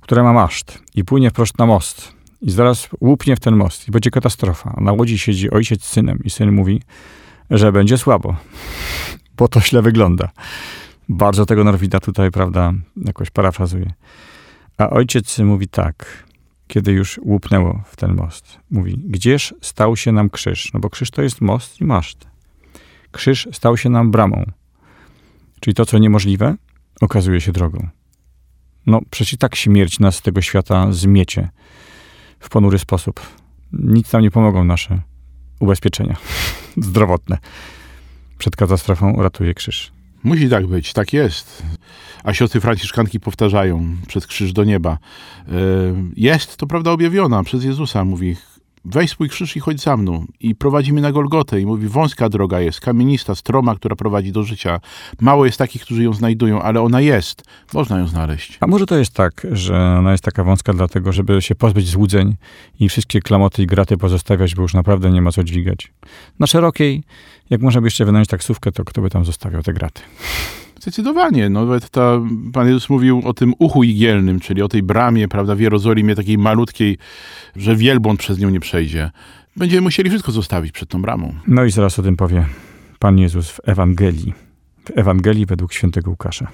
która 0.00 0.22
ma 0.22 0.32
maszt 0.32 0.78
i 0.94 1.04
płynie 1.04 1.30
wprost 1.30 1.58
na 1.58 1.66
most. 1.66 2.12
I 2.42 2.50
zaraz 2.50 2.88
łupnie 3.00 3.36
w 3.36 3.40
ten 3.40 3.56
most 3.56 3.88
i 3.88 3.90
będzie 3.90 4.10
katastrofa. 4.10 4.76
Na 4.80 4.92
łodzi 4.92 5.18
siedzi 5.18 5.50
ojciec 5.50 5.84
z 5.84 5.88
synem 5.88 6.18
i 6.24 6.30
syn 6.30 6.52
mówi, 6.52 6.82
że 7.50 7.72
będzie 7.72 7.98
słabo, 7.98 8.36
bo 9.36 9.48
to 9.48 9.60
źle 9.60 9.82
wygląda. 9.82 10.28
Bardzo 11.08 11.46
tego 11.46 11.64
Norwida 11.64 12.00
tutaj, 12.00 12.30
prawda, 12.30 12.72
jakoś 12.96 13.30
parafrazuje. 13.30 13.92
A 14.78 14.90
ojciec 14.90 15.38
mówi 15.38 15.68
tak, 15.68 16.25
kiedy 16.66 16.92
już 16.92 17.20
łupnęło 17.22 17.82
w 17.86 17.96
ten 17.96 18.14
most. 18.14 18.58
Mówi, 18.70 18.98
gdzież 19.04 19.54
stał 19.60 19.96
się 19.96 20.12
nam 20.12 20.30
krzyż? 20.30 20.72
No 20.72 20.80
bo 20.80 20.90
krzyż 20.90 21.10
to 21.10 21.22
jest 21.22 21.40
most 21.40 21.80
i 21.80 21.84
maszt. 21.84 22.26
Krzyż 23.12 23.48
stał 23.52 23.76
się 23.76 23.88
nam 23.90 24.10
bramą. 24.10 24.44
Czyli 25.60 25.74
to, 25.74 25.86
co 25.86 25.98
niemożliwe, 25.98 26.54
okazuje 27.00 27.40
się 27.40 27.52
drogą. 27.52 27.88
No, 28.86 29.00
przecież 29.10 29.38
tak 29.38 29.56
śmierć 29.56 29.98
nas 29.98 30.16
z 30.16 30.22
tego 30.22 30.42
świata 30.42 30.92
zmiecie 30.92 31.48
w 32.40 32.48
ponury 32.48 32.78
sposób. 32.78 33.20
Nic 33.72 34.12
nam 34.12 34.22
nie 34.22 34.30
pomogą 34.30 34.64
nasze 34.64 35.00
ubezpieczenia 35.60 36.16
zdrowotne. 36.76 37.38
Przed 38.38 38.56
katastrofą 38.56 39.12
uratuje 39.12 39.54
krzyż. 39.54 39.95
Musi 40.26 40.48
tak 40.48 40.66
być, 40.66 40.92
tak 40.92 41.12
jest. 41.12 41.62
A 42.24 42.34
siostry 42.34 42.60
franciszkanki 42.60 43.20
powtarzają 43.20 43.96
przez 44.06 44.26
krzyż 44.26 44.52
do 44.52 44.64
nieba. 44.64 44.98
E, 45.48 45.52
Jest 46.16 46.56
to 46.56 46.66
prawda 46.66 46.90
objawiona 46.90 47.42
przez 47.42 47.64
Jezusa. 47.64 48.04
Mówi, 48.04 48.36
weź 48.86 49.10
swój 49.10 49.28
krzyż 49.28 49.56
i 49.56 49.60
chodź 49.60 49.80
za 49.80 49.96
mną. 49.96 50.26
I 50.40 50.54
prowadzi 50.54 50.92
mnie 50.92 51.02
na 51.02 51.12
Golgotę. 51.12 51.60
I 51.60 51.66
mówi, 51.66 51.88
wąska 51.88 52.28
droga 52.28 52.60
jest, 52.60 52.80
kamienista, 52.80 53.34
stroma, 53.34 53.74
która 53.74 53.96
prowadzi 53.96 54.32
do 54.32 54.42
życia. 54.42 54.80
Mało 55.20 55.46
jest 55.46 55.58
takich, 55.58 55.82
którzy 55.82 56.02
ją 56.04 56.12
znajdują, 56.12 56.62
ale 56.62 56.80
ona 56.80 57.00
jest. 57.00 57.42
Można 57.74 57.98
ją 57.98 58.06
znaleźć. 58.06 58.58
A 58.60 58.66
może 58.66 58.86
to 58.86 58.96
jest 58.96 59.14
tak, 59.14 59.46
że 59.52 59.96
ona 59.98 60.12
jest 60.12 60.24
taka 60.24 60.44
wąska 60.44 60.72
dlatego, 60.72 61.12
żeby 61.12 61.42
się 61.42 61.54
pozbyć 61.54 61.88
złudzeń 61.88 62.36
i 62.80 62.88
wszystkie 62.88 63.20
klamoty 63.20 63.62
i 63.62 63.66
graty 63.66 63.96
pozostawiać, 63.96 64.54
bo 64.54 64.62
już 64.62 64.74
naprawdę 64.74 65.10
nie 65.10 65.22
ma 65.22 65.32
co 65.32 65.44
dźwigać. 65.44 65.92
Na 66.38 66.46
szerokiej, 66.46 67.02
jak 67.50 67.60
można 67.60 67.80
by 67.80 67.86
jeszcze 67.86 68.04
wynająć 68.04 68.28
taksówkę, 68.28 68.72
to 68.72 68.84
kto 68.84 69.02
by 69.02 69.10
tam 69.10 69.24
zostawiał 69.24 69.62
te 69.62 69.72
graty? 69.72 70.02
Zdecydowanie. 70.86 71.48
No, 71.48 71.66
Nawet 71.66 71.90
ta, 71.90 72.20
Pan 72.52 72.66
Jezus 72.66 72.90
mówił 72.90 73.22
o 73.24 73.34
tym 73.34 73.54
uchu 73.58 73.84
igielnym, 73.84 74.40
czyli 74.40 74.62
o 74.62 74.68
tej 74.68 74.82
bramie, 74.82 75.28
prawda, 75.28 75.54
w 75.54 75.60
Jerozolimie, 75.60 76.14
takiej 76.14 76.38
malutkiej, 76.38 76.98
że 77.56 77.76
wielbłąd 77.76 78.20
przez 78.20 78.38
nią 78.38 78.50
nie 78.50 78.60
przejdzie. 78.60 79.10
Będziemy 79.56 79.82
musieli 79.82 80.10
wszystko 80.10 80.32
zostawić 80.32 80.72
przed 80.72 80.88
tą 80.88 81.02
bramą. 81.02 81.34
No 81.46 81.64
i 81.64 81.70
zaraz 81.70 81.98
o 81.98 82.02
tym 82.02 82.16
powie 82.16 82.46
Pan 82.98 83.18
Jezus 83.18 83.50
w 83.50 83.60
Ewangelii. 83.64 84.34
W 84.84 84.98
Ewangelii 84.98 85.46
według 85.46 85.72
świętego 85.72 86.10
Łukasza. 86.10 86.48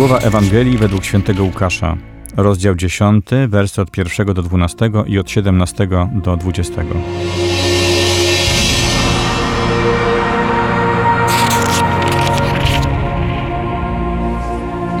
Słowa 0.00 0.18
Ewangelii 0.18 0.78
według 0.78 1.04
świętego 1.04 1.44
Łukasza. 1.44 1.96
Rozdział 2.36 2.74
10, 2.74 3.26
wersy 3.48 3.82
od 3.82 3.96
1 3.96 4.34
do 4.34 4.42
12 4.42 4.90
i 5.06 5.18
od 5.18 5.30
17 5.30 5.88
do 6.12 6.36
20. 6.36 6.82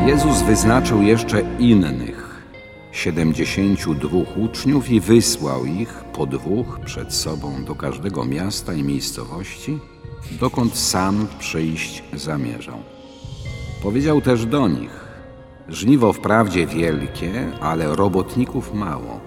Jezus 0.06 0.42
wyznaczył 0.42 1.02
jeszcze 1.02 1.42
innych, 1.58 2.44
siedemdziesięciu 2.92 3.94
dwóch 3.94 4.36
uczniów 4.36 4.90
i 4.90 5.00
wysłał 5.00 5.66
ich 5.66 6.04
po 6.12 6.26
dwóch 6.26 6.80
przed 6.84 7.14
sobą 7.14 7.64
do 7.64 7.74
każdego 7.74 8.24
miasta 8.24 8.74
i 8.74 8.82
miejscowości, 8.82 9.78
dokąd 10.40 10.76
sam 10.76 11.26
przyjść 11.38 12.02
zamierzał. 12.12 12.99
Powiedział 13.82 14.20
też 14.20 14.46
do 14.46 14.68
nich, 14.68 15.04
żniwo 15.68 16.12
wprawdzie 16.12 16.66
wielkie, 16.66 17.52
ale 17.60 17.96
robotników 17.96 18.74
mało. 18.74 19.20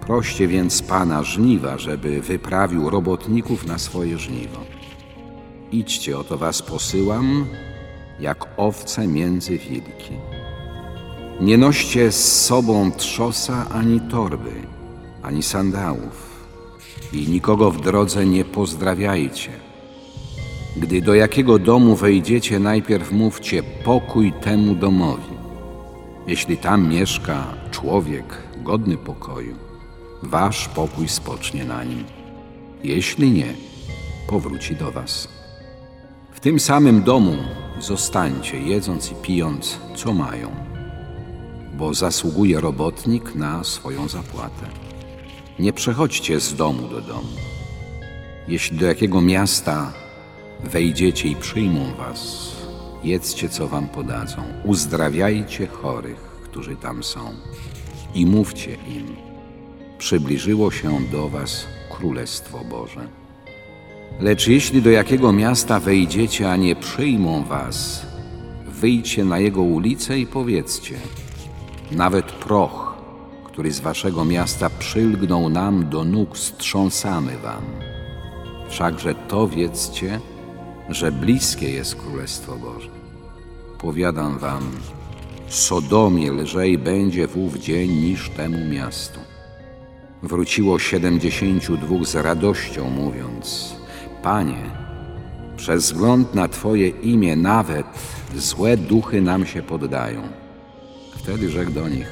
Proście 0.00 0.48
więc 0.48 0.82
Pana 0.82 1.22
żniwa, 1.22 1.78
żeby 1.78 2.20
wyprawił 2.20 2.90
robotników 2.90 3.66
na 3.66 3.78
swoje 3.78 4.18
żniwo. 4.18 4.58
Idźcie, 5.72 6.18
oto 6.18 6.38
was 6.38 6.62
posyłam, 6.62 7.46
jak 8.20 8.46
owce 8.56 9.06
między 9.06 9.58
wilki. 9.58 10.14
Nie 11.40 11.58
noście 11.58 12.12
z 12.12 12.44
sobą 12.44 12.92
trzosa 12.92 13.66
ani 13.70 14.00
torby, 14.00 14.52
ani 15.22 15.42
sandałów 15.42 16.46
i 17.12 17.28
nikogo 17.28 17.70
w 17.70 17.80
drodze 17.80 18.26
nie 18.26 18.44
pozdrawiajcie. 18.44 19.61
Gdy 20.76 21.02
do 21.02 21.14
jakiego 21.14 21.58
domu 21.58 21.96
wejdziecie, 21.96 22.58
najpierw 22.58 23.12
mówcie 23.12 23.62
pokój 23.62 24.32
temu 24.32 24.74
domowi. 24.74 25.32
Jeśli 26.26 26.56
tam 26.56 26.88
mieszka 26.88 27.46
człowiek 27.70 28.24
godny 28.62 28.96
pokoju, 28.96 29.56
wasz 30.22 30.68
pokój 30.68 31.08
spocznie 31.08 31.64
na 31.64 31.84
nim. 31.84 32.04
Jeśli 32.84 33.30
nie, 33.30 33.54
powróci 34.26 34.76
do 34.76 34.92
was. 34.92 35.28
W 36.32 36.40
tym 36.40 36.60
samym 36.60 37.02
domu 37.02 37.36
zostańcie, 37.80 38.58
jedząc 38.58 39.12
i 39.12 39.14
pijąc, 39.14 39.78
co 39.96 40.12
mają, 40.14 40.50
bo 41.74 41.94
zasługuje 41.94 42.60
robotnik 42.60 43.34
na 43.34 43.64
swoją 43.64 44.08
zapłatę. 44.08 44.66
Nie 45.58 45.72
przechodźcie 45.72 46.40
z 46.40 46.54
domu 46.54 46.88
do 46.88 47.00
domu. 47.00 47.28
Jeśli 48.48 48.78
do 48.78 48.86
jakiego 48.86 49.20
miasta 49.20 49.92
wejdziecie 50.64 51.28
i 51.28 51.36
przyjmą 51.36 51.94
was, 51.98 52.52
jedzcie, 53.04 53.48
co 53.48 53.68
wam 53.68 53.88
podadzą, 53.88 54.42
uzdrawiajcie 54.64 55.66
chorych, 55.66 56.20
którzy 56.20 56.76
tam 56.76 57.02
są 57.02 57.20
i 58.14 58.26
mówcie 58.26 58.74
im, 58.74 59.16
przybliżyło 59.98 60.70
się 60.70 61.00
do 61.12 61.28
was 61.28 61.66
Królestwo 61.90 62.64
Boże. 62.70 63.08
Lecz 64.20 64.48
jeśli 64.48 64.82
do 64.82 64.90
jakiego 64.90 65.32
miasta 65.32 65.80
wejdziecie, 65.80 66.50
a 66.52 66.56
nie 66.56 66.76
przyjmą 66.76 67.44
was, 67.44 68.06
wyjdźcie 68.66 69.24
na 69.24 69.38
jego 69.38 69.62
ulicę 69.62 70.18
i 70.18 70.26
powiedzcie: 70.26 70.94
Nawet 71.90 72.32
proch, 72.32 72.94
który 73.44 73.72
z 73.72 73.80
waszego 73.80 74.24
miasta 74.24 74.70
przylgnął 74.70 75.48
nam 75.48 75.88
do 75.88 76.04
nóg, 76.04 76.38
strząsamy 76.38 77.38
wam. 77.38 77.64
Wszakże 78.68 79.14
to 79.14 79.48
wiedzcie, 79.48 80.20
że 80.88 81.12
bliskie 81.12 81.70
jest 81.70 81.94
Królestwo 81.94 82.56
Boże. 82.56 82.88
Powiadam 83.78 84.38
wam, 84.38 84.62
Sodomie 85.48 86.32
lżej 86.32 86.78
będzie 86.78 87.28
w 87.28 87.36
ów 87.36 87.58
dzień 87.58 87.90
niż 87.90 88.30
temu 88.30 88.58
miastu. 88.64 89.20
Wróciło 90.22 90.78
siedemdziesięciu 90.78 91.76
dwóch 91.76 92.06
z 92.06 92.14
radością, 92.14 92.90
mówiąc: 92.90 93.76
Panie, 94.22 94.70
przez 95.56 95.84
wzgląd 95.84 96.34
na 96.34 96.48
Twoje 96.48 96.88
imię 96.88 97.36
nawet 97.36 97.86
złe 98.36 98.76
duchy 98.76 99.20
nam 99.20 99.46
się 99.46 99.62
poddają. 99.62 100.22
Wtedy 101.16 101.50
rzekł 101.50 101.70
do 101.70 101.88
nich: 101.88 102.08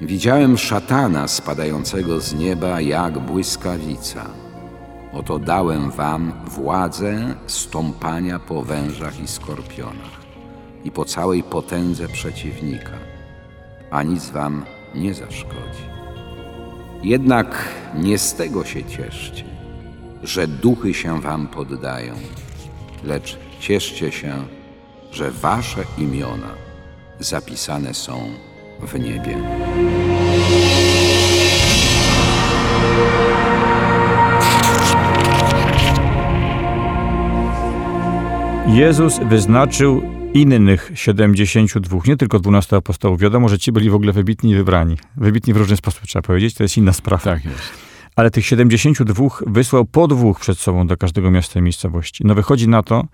Widziałem 0.00 0.58
szatana 0.58 1.28
spadającego 1.28 2.20
z 2.20 2.34
nieba 2.34 2.80
jak 2.80 3.18
błyskawica. 3.18 4.41
Oto 5.12 5.38
dałem 5.38 5.90
wam 5.90 6.32
władzę 6.46 7.34
stąpania 7.46 8.38
po 8.38 8.62
wężach 8.62 9.20
i 9.20 9.28
skorpionach 9.28 10.22
i 10.84 10.90
po 10.90 11.04
całej 11.04 11.42
potędze 11.42 12.08
przeciwnika, 12.08 12.98
a 13.90 14.02
nic 14.02 14.30
wam 14.30 14.64
nie 14.94 15.14
zaszkodzi. 15.14 15.84
Jednak 17.02 17.68
nie 17.94 18.18
z 18.18 18.34
tego 18.34 18.64
się 18.64 18.84
cieszcie, 18.84 19.44
że 20.22 20.46
duchy 20.46 20.94
się 20.94 21.20
wam 21.20 21.48
poddają, 21.48 22.14
lecz 23.04 23.38
cieszcie 23.60 24.12
się, 24.12 24.32
że 25.10 25.30
wasze 25.30 25.84
imiona 25.98 26.54
zapisane 27.20 27.94
są 27.94 28.30
w 28.80 29.00
niebie. 29.00 29.36
Jezus 38.66 39.18
wyznaczył 39.18 40.02
innych 40.34 40.90
72, 40.94 41.98
nie 42.06 42.16
tylko 42.16 42.38
12 42.38 42.76
apostołów. 42.76 43.20
Wiadomo, 43.20 43.48
że 43.48 43.58
ci 43.58 43.72
byli 43.72 43.90
w 43.90 43.94
ogóle 43.94 44.12
wybitni 44.12 44.50
i 44.50 44.54
wybrani. 44.54 44.96
Wybitni 45.16 45.54
w 45.54 45.56
różny 45.56 45.76
sposób, 45.76 46.02
trzeba 46.06 46.22
powiedzieć, 46.22 46.54
to 46.54 46.62
jest 46.62 46.76
inna 46.76 46.92
sprawa. 46.92 47.22
Tak 47.22 47.44
jest. 47.44 47.72
Ale 48.16 48.30
tych 48.30 48.46
72 48.46 49.28
wysłał 49.46 49.84
po 49.84 50.08
dwóch 50.08 50.40
przed 50.40 50.58
sobą 50.58 50.86
do 50.86 50.96
każdego 50.96 51.30
miasta 51.30 51.58
i 51.58 51.62
miejscowości. 51.62 52.24
No 52.26 52.34
wychodzi 52.34 52.68
na 52.68 52.82
to, 52.82 53.04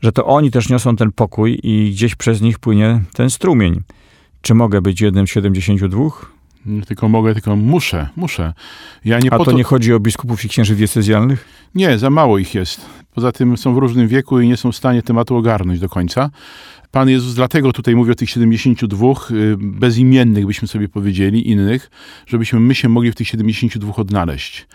że 0.00 0.12
to 0.12 0.26
oni 0.26 0.50
też 0.50 0.68
niosą 0.68 0.96
ten 0.96 1.12
pokój 1.12 1.60
i 1.62 1.90
gdzieś 1.90 2.14
przez 2.14 2.40
nich 2.40 2.58
płynie 2.58 3.00
ten 3.12 3.30
strumień. 3.30 3.82
Czy 4.42 4.54
mogę 4.54 4.82
być 4.82 5.00
jednym 5.00 5.26
z 5.26 5.30
72? 5.30 6.00
Nie 6.66 6.82
tylko 6.82 7.08
mogę, 7.08 7.34
tylko 7.34 7.56
muszę, 7.56 8.08
muszę. 8.16 8.52
Ja 9.04 9.18
nie 9.18 9.32
A 9.32 9.38
po 9.38 9.44
to 9.44 9.52
nie 9.52 9.64
chodzi 9.64 9.94
o 9.94 10.00
biskupów 10.00 10.44
i 10.44 10.48
księży 10.48 10.74
diecezjalnych? 10.74 11.48
Nie, 11.74 11.98
za 11.98 12.10
mało 12.10 12.38
ich 12.38 12.54
jest. 12.54 12.86
Poza 13.14 13.32
tym 13.32 13.56
są 13.56 13.74
w 13.74 13.78
różnym 13.78 14.08
wieku 14.08 14.40
i 14.40 14.48
nie 14.48 14.56
są 14.56 14.72
w 14.72 14.76
stanie 14.76 15.02
tematu 15.02 15.36
ogarnąć 15.36 15.80
do 15.80 15.88
końca. 15.88 16.30
Pan 16.90 17.08
Jezus 17.08 17.34
dlatego 17.34 17.72
tutaj 17.72 17.96
mówi 17.96 18.12
o 18.12 18.14
tych 18.14 18.30
72 18.30 19.06
y, 19.30 19.56
bezimiennych, 19.58 20.46
byśmy 20.46 20.68
sobie 20.68 20.88
powiedzieli, 20.88 21.50
innych, 21.50 21.90
żebyśmy 22.26 22.60
my 22.60 22.74
się 22.74 22.88
mogli 22.88 23.12
w 23.12 23.14
tych 23.14 23.28
72 23.28 23.94
odnaleźć. 23.96 24.66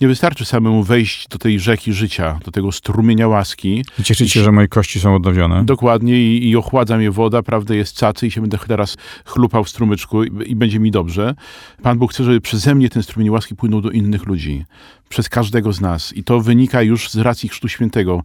Nie 0.00 0.08
wystarczy 0.08 0.44
samemu 0.44 0.82
wejść 0.82 1.28
do 1.28 1.38
tej 1.38 1.60
rzeki 1.60 1.92
życia, 1.92 2.38
do 2.44 2.50
tego 2.50 2.72
strumienia 2.72 3.28
łaski. 3.28 3.84
I 3.98 4.02
cieszyć 4.02 4.32
się, 4.32 4.42
że 4.42 4.52
moje 4.52 4.68
kości 4.68 5.00
są 5.00 5.14
odnowione. 5.14 5.64
Dokładnie 5.64 6.22
i, 6.22 6.48
i 6.48 6.56
ochładza 6.56 6.96
mnie 6.96 7.10
woda, 7.10 7.42
prawda, 7.42 7.74
jest 7.74 7.98
cacy 7.98 8.26
i 8.26 8.30
się 8.30 8.40
będę 8.40 8.58
teraz 8.58 8.96
chlupał 9.24 9.64
w 9.64 9.68
strumyczku 9.68 10.24
i, 10.24 10.30
i 10.50 10.56
będzie 10.56 10.80
mi 10.80 10.90
dobrze. 10.90 11.34
Pan 11.82 11.98
Bóg 11.98 12.12
chce, 12.12 12.24
żeby 12.24 12.40
przeze 12.40 12.74
mnie 12.74 12.90
ten 12.90 13.02
strumień 13.02 13.30
łaski 13.30 13.56
płynął 13.56 13.80
do 13.80 13.90
innych 13.90 14.26
ludzi. 14.26 14.64
Przez 15.14 15.28
każdego 15.28 15.72
z 15.72 15.80
nas. 15.80 16.12
I 16.16 16.24
to 16.24 16.40
wynika 16.40 16.82
już 16.82 17.10
z 17.10 17.16
racji 17.16 17.48
Chrztu 17.48 17.68
Świętego. 17.68 18.22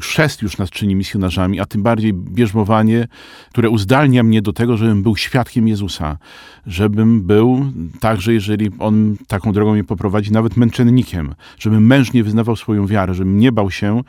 Chrzest 0.00 0.42
już 0.42 0.58
nas 0.58 0.70
czyni 0.70 0.94
misjonarzami, 0.94 1.60
a 1.60 1.66
tym 1.66 1.82
bardziej 1.82 2.12
bierzmowanie, 2.12 3.08
które 3.50 3.70
uzdalnia 3.70 4.22
mnie 4.22 4.42
do 4.42 4.52
tego, 4.52 4.76
żebym 4.76 5.02
był 5.02 5.16
świadkiem 5.16 5.68
Jezusa. 5.68 6.18
Żebym 6.66 7.22
był 7.22 7.72
także, 8.00 8.34
jeżeli 8.34 8.70
On 8.78 9.16
taką 9.26 9.52
drogą 9.52 9.72
mnie 9.72 9.84
poprowadzi, 9.84 10.32
nawet 10.32 10.56
męczennikiem. 10.56 11.34
Żebym 11.58 11.86
mężnie 11.86 12.24
wyznawał 12.24 12.56
swoją 12.56 12.86
wiarę, 12.86 13.14
żebym 13.14 13.38
nie 13.38 13.52
bał 13.52 13.70
się 13.70 14.02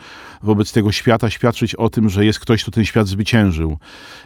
wobec 0.44 0.72
tego 0.72 0.92
świata 0.92 1.30
świadczyć 1.30 1.76
o 1.76 1.90
tym, 1.90 2.10
że 2.10 2.26
jest 2.26 2.40
ktoś, 2.40 2.62
kto 2.62 2.72
ten 2.72 2.86
świat 2.86 3.08
zwyciężył. 3.08 3.78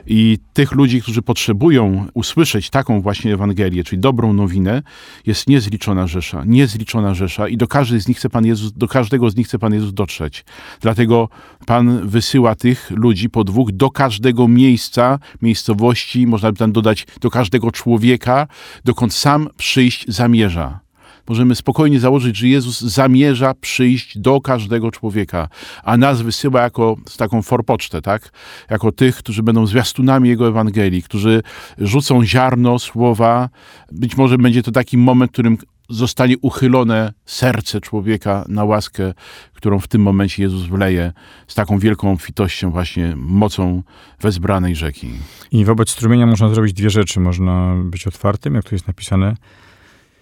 I 0.07 0.39
tych 0.53 0.71
ludzi, 0.71 1.01
którzy 1.01 1.21
potrzebują 1.21 2.07
usłyszeć 2.13 2.69
taką 2.69 3.01
właśnie 3.01 3.33
Ewangelię, 3.33 3.83
czyli 3.83 4.01
dobrą 4.01 4.33
nowinę, 4.33 4.83
jest 5.25 5.49
niezliczona 5.49 6.07
rzesza. 6.07 6.43
Niezliczona 6.45 7.13
rzesza 7.13 7.47
i 7.47 7.57
do 7.57 7.64
każdej 7.67 8.01
z 8.01 8.07
nich 8.07 8.17
chce 8.17 8.29
Pan 8.29 8.45
Jezus, 8.45 8.71
do 8.71 8.87
każdego 8.87 9.29
z 9.29 9.35
nich 9.35 9.47
chce 9.47 9.59
Pan 9.59 9.73
Jezus 9.73 9.93
dotrzeć. 9.93 10.45
Dlatego 10.81 11.29
Pan 11.65 12.07
wysyła 12.07 12.55
tych 12.55 12.91
ludzi 12.91 13.29
po 13.29 13.43
dwóch 13.43 13.71
do 13.71 13.89
każdego 13.89 14.47
miejsca, 14.47 15.19
miejscowości, 15.41 16.27
można 16.27 16.51
by 16.51 16.57
tam 16.57 16.71
dodać 16.71 17.07
do 17.21 17.29
każdego 17.29 17.71
człowieka, 17.71 18.47
dokąd 18.85 19.13
sam 19.13 19.49
przyjść 19.57 20.05
zamierza. 20.07 20.85
Możemy 21.29 21.55
spokojnie 21.55 21.99
założyć, 21.99 22.37
że 22.37 22.47
Jezus 22.47 22.81
zamierza 22.81 23.53
przyjść 23.53 24.17
do 24.17 24.41
każdego 24.41 24.91
człowieka, 24.91 25.47
a 25.83 25.97
nas 25.97 26.21
wysyła 26.21 26.61
jako 26.61 26.95
z 27.09 27.17
taką 27.17 27.41
forpocztę, 27.41 28.01
tak? 28.01 28.31
Jako 28.69 28.91
tych, 28.91 29.15
którzy 29.15 29.43
będą 29.43 29.67
zwiastunami 29.67 30.29
Jego 30.29 30.47
Ewangelii, 30.47 31.03
którzy 31.03 31.43
rzucą 31.77 32.25
ziarno 32.25 32.79
słowa. 32.79 33.49
Być 33.91 34.17
może 34.17 34.37
będzie 34.37 34.63
to 34.63 34.71
taki 34.71 34.97
moment, 34.97 35.31
w 35.31 35.33
którym 35.33 35.57
zostanie 35.89 36.37
uchylone 36.37 37.13
serce 37.25 37.81
człowieka 37.81 38.45
na 38.47 38.63
łaskę, 38.63 39.13
którą 39.53 39.79
w 39.79 39.87
tym 39.87 40.01
momencie 40.01 40.43
Jezus 40.43 40.63
wleje 40.63 41.13
z 41.47 41.55
taką 41.55 41.79
wielką 41.79 42.11
obfitością, 42.11 42.71
właśnie 42.71 43.13
mocą 43.15 43.83
wezbranej 44.21 44.75
rzeki. 44.75 45.09
I 45.51 45.65
wobec 45.65 45.89
strumienia 45.89 46.25
można 46.25 46.49
zrobić 46.49 46.73
dwie 46.73 46.89
rzeczy. 46.89 47.19
Można 47.19 47.75
być 47.83 48.07
otwartym, 48.07 48.55
jak 48.55 48.63
tu 48.63 48.75
jest 48.75 48.87
napisane, 48.87 49.35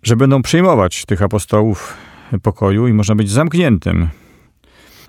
że 0.04 0.16
będą 0.16 0.42
przyjmować 0.42 1.06
tych 1.06 1.22
apostołów 1.22 1.98
pokoju 2.42 2.88
i 2.88 2.94
można 2.94 3.16
być 3.16 3.30
zamkniętym. 3.30 4.10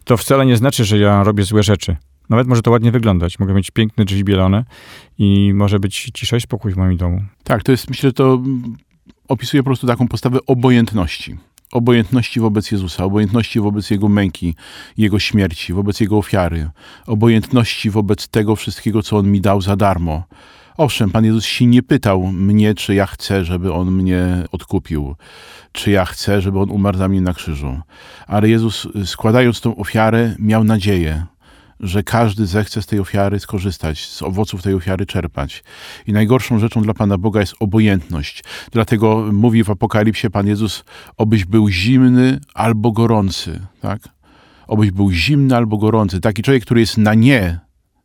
To 0.04 0.16
wcale 0.16 0.46
nie 0.46 0.56
znaczy, 0.56 0.84
że 0.84 0.98
ja 0.98 1.24
robię 1.24 1.44
złe 1.44 1.62
rzeczy. 1.62 1.96
Nawet 2.30 2.46
może 2.46 2.62
to 2.62 2.70
ładnie 2.70 2.90
wyglądać. 2.90 3.38
Mogę 3.38 3.54
mieć 3.54 3.70
piękne 3.70 4.04
drzwi 4.04 4.24
bielone 4.24 4.64
i 5.18 5.52
może 5.54 5.80
być 5.80 6.10
cisza 6.14 6.36
i 6.36 6.40
spokój 6.40 6.72
w 6.72 6.76
moim 6.76 6.96
domu. 6.96 7.22
Tak, 7.44 7.62
to 7.62 7.72
jest, 7.72 7.88
myślę, 7.88 8.12
to 8.12 8.42
opisuje 9.28 9.62
po 9.62 9.66
prostu 9.66 9.86
taką 9.86 10.08
postawę 10.08 10.38
obojętności. 10.46 11.36
Obojętności 11.72 12.40
wobec 12.40 12.70
Jezusa, 12.70 13.04
obojętności 13.04 13.60
wobec 13.60 13.90
Jego 13.90 14.08
męki, 14.08 14.54
Jego 14.96 15.18
śmierci, 15.18 15.72
wobec 15.72 16.00
Jego 16.00 16.18
ofiary, 16.18 16.70
obojętności 17.06 17.90
wobec 17.90 18.28
tego 18.28 18.56
wszystkiego, 18.56 19.02
co 19.02 19.16
On 19.16 19.30
mi 19.30 19.40
dał 19.40 19.60
za 19.60 19.76
darmo. 19.76 20.24
Owszem, 20.76 21.10
Pan 21.10 21.24
Jezus 21.24 21.44
się 21.44 21.66
nie 21.66 21.82
pytał 21.82 22.26
mnie, 22.26 22.74
czy 22.74 22.94
ja 22.94 23.06
chcę, 23.06 23.44
żeby 23.44 23.72
On 23.72 23.90
mnie 23.90 24.26
odkupił, 24.52 25.14
czy 25.72 25.90
ja 25.90 26.04
chcę, 26.04 26.40
żeby 26.40 26.58
On 26.58 26.70
umarł 26.70 26.98
za 26.98 27.08
mnie 27.08 27.20
na 27.20 27.32
krzyżu. 27.32 27.80
Ale 28.26 28.48
Jezus, 28.48 28.88
składając 29.04 29.60
tą 29.60 29.76
ofiarę, 29.76 30.34
miał 30.38 30.64
nadzieję, 30.64 31.26
że 31.80 32.02
każdy 32.02 32.46
zechce 32.46 32.82
z 32.82 32.86
tej 32.86 33.00
ofiary 33.00 33.40
skorzystać, 33.40 34.08
z 34.08 34.22
owoców 34.22 34.62
tej 34.62 34.74
ofiary 34.74 35.06
czerpać. 35.06 35.64
I 36.06 36.12
najgorszą 36.12 36.58
rzeczą 36.58 36.82
dla 36.82 36.94
Pana 36.94 37.18
Boga 37.18 37.40
jest 37.40 37.54
obojętność. 37.60 38.44
Dlatego 38.72 39.28
mówi 39.32 39.64
w 39.64 39.70
Apokalipsie 39.70 40.30
Pan 40.30 40.46
Jezus, 40.46 40.84
obyś 41.16 41.44
był 41.44 41.68
zimny 41.68 42.40
albo 42.54 42.92
gorący, 42.92 43.60
tak? 43.80 44.00
Obyś 44.66 44.90
był 44.90 45.10
zimny 45.10 45.56
albo 45.56 45.78
gorący. 45.78 46.20
Taki 46.20 46.42
człowiek, 46.42 46.62
który 46.62 46.80
jest 46.80 46.98
na 46.98 47.14
nie, 47.14 47.60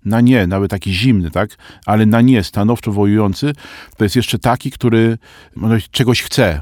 na 0.06 0.22
nie, 0.22 0.48
nawet 0.48 0.72
taki 0.72 0.94
zimny, 0.94 1.32
tak? 1.32 1.58
Ale 1.86 2.06
na 2.06 2.22
nie, 2.22 2.44
stanowczo 2.44 2.92
wojujący, 2.92 3.54
to 3.98 4.04
jest 4.04 4.16
jeszcze 4.16 4.40
taki, 4.40 4.72
który 4.72 5.18
czegoś 5.92 6.22
chce, 6.22 6.62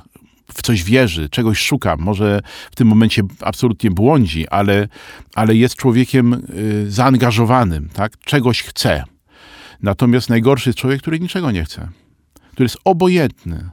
w 0.53 0.61
coś 0.61 0.83
wierzy, 0.83 1.29
czegoś 1.29 1.59
szuka, 1.59 1.95
może 1.97 2.41
w 2.71 2.75
tym 2.75 2.87
momencie 2.87 3.21
absolutnie 3.41 3.91
błądzi, 3.91 4.47
ale, 4.47 4.87
ale 5.35 5.55
jest 5.55 5.75
człowiekiem 5.75 6.33
y, 6.33 6.91
zaangażowanym, 6.91 7.89
tak? 7.93 8.17
czegoś 8.19 8.63
chce. 8.63 9.03
Natomiast 9.81 10.29
najgorszy 10.29 10.69
jest 10.69 10.79
człowiek, 10.79 11.01
który 11.01 11.19
niczego 11.19 11.51
nie 11.51 11.65
chce, 11.65 11.87
który 12.51 12.65
jest 12.65 12.77
obojętny. 12.83 13.69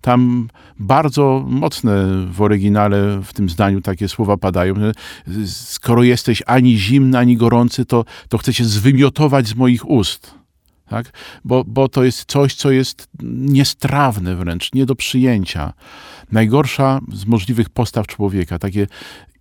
Tam 0.00 0.48
bardzo 0.78 1.44
mocne 1.48 2.06
w 2.26 2.42
oryginale 2.42 3.20
w 3.24 3.32
tym 3.32 3.48
zdaniu 3.48 3.80
takie 3.80 4.08
słowa 4.08 4.36
padają. 4.36 4.74
Że 4.74 4.92
skoro 5.46 6.02
jesteś 6.02 6.42
ani 6.46 6.78
zimny, 6.78 7.18
ani 7.18 7.36
gorący, 7.36 7.84
to, 7.84 8.04
to 8.28 8.38
chcę 8.38 8.54
cię 8.54 8.64
zwymiotować 8.64 9.48
z 9.48 9.54
moich 9.54 9.88
ust 9.88 10.41
tak? 10.92 11.12
Bo, 11.44 11.64
bo 11.66 11.88
to 11.88 12.04
jest 12.04 12.24
coś, 12.24 12.54
co 12.54 12.70
jest 12.70 13.08
niestrawne 13.22 14.36
wręcz, 14.36 14.74
nie 14.74 14.86
do 14.86 14.94
przyjęcia. 14.94 15.72
Najgorsza 16.32 17.00
z 17.12 17.26
możliwych 17.26 17.70
postaw 17.70 18.06
człowieka, 18.06 18.58
takie 18.58 18.86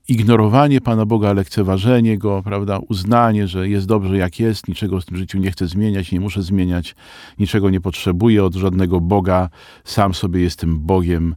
ignorowanie 0.08 0.82
Pana 0.82 1.06
Boga, 1.06 1.34
lekceważenie 1.34 2.18
Go, 2.18 2.42
prawda, 2.44 2.80
uznanie, 2.90 3.48
że 3.48 3.70
jest 3.70 3.88
dobrze 3.88 4.18
jak 4.18 4.40
jest, 4.40 4.68
niczego 4.68 5.02
w 5.02 5.06
tym 5.06 5.18
życiu 5.18 5.38
nie 5.38 5.52
chcę 5.52 5.68
zmieniać, 5.68 6.12
nie 6.12 6.20
muszę 6.20 6.42
zmieniać, 6.42 6.96
niczego 7.40 7.70
nie 7.70 7.82
potrzebuję 7.82 8.44
od 8.44 8.56
żadnego 8.56 9.02
Boga, 9.02 9.50
sam 9.84 10.14
sobie 10.14 10.42
jestem 10.42 10.80
Bogiem 10.80 11.36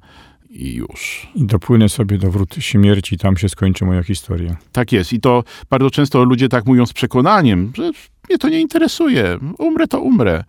i 0.51 0.75
już. 0.75 1.29
I 1.35 1.45
dopłynę 1.45 1.89
sobie 1.89 2.19
do 2.19 2.31
wrót 2.31 2.55
śmierci, 2.59 3.19
tam 3.19 3.37
się 3.37 3.49
skończy 3.49 3.85
moja 3.85 4.03
historia. 4.03 4.57
Tak 4.73 4.93
jest. 4.93 5.13
I 5.13 5.21
to 5.21 5.45
bardzo 5.71 5.91
często 5.91 6.25
ludzie 6.25 6.49
tak 6.49 6.67
mówią 6.67 6.87
z 6.87 6.93
przekonaniem, 6.93 7.73
że 7.77 7.91
mnie 8.29 8.39
to 8.39 8.49
nie 8.49 8.61
interesuje, 8.61 9.39
umrę 9.59 9.89
to 9.89 10.01
umrę. 10.01 10.45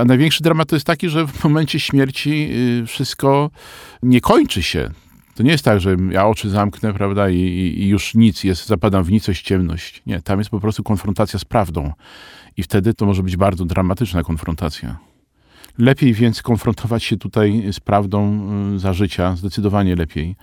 A 0.00 0.04
największy 0.04 0.42
dramat 0.42 0.68
to 0.68 0.76
jest 0.76 0.86
taki, 0.86 1.08
że 1.08 1.26
w 1.26 1.44
momencie 1.44 1.80
śmierci 1.80 2.50
y, 2.82 2.86
wszystko 2.86 3.50
nie 4.02 4.20
kończy 4.20 4.62
się. 4.62 4.90
To 5.34 5.42
nie 5.42 5.50
jest 5.50 5.64
tak, 5.64 5.80
że 5.80 5.96
ja 6.10 6.26
oczy 6.26 6.50
zamknę, 6.50 6.94
prawda, 6.94 7.30
i, 7.30 7.38
i 7.76 7.88
już 7.88 8.14
nic, 8.14 8.44
jest, 8.44 8.66
zapadam 8.66 9.04
w 9.04 9.10
nicość, 9.10 9.42
ciemność. 9.42 10.02
Nie, 10.06 10.22
tam 10.22 10.38
jest 10.38 10.50
po 10.50 10.60
prostu 10.60 10.82
konfrontacja 10.82 11.38
z 11.38 11.44
prawdą. 11.44 11.92
I 12.56 12.62
wtedy 12.62 12.94
to 12.94 13.06
może 13.06 13.22
być 13.22 13.36
bardzo 13.36 13.64
dramatyczna 13.64 14.22
konfrontacja. 14.22 14.98
Lepiej 15.78 16.14
więc 16.14 16.42
konfrontować 16.42 17.04
się 17.04 17.16
tutaj 17.16 17.62
z 17.72 17.80
prawdą 17.80 18.48
y, 18.74 18.78
za 18.78 18.92
życia, 18.92 19.36
zdecydowanie 19.36 19.96
lepiej. 19.96 20.36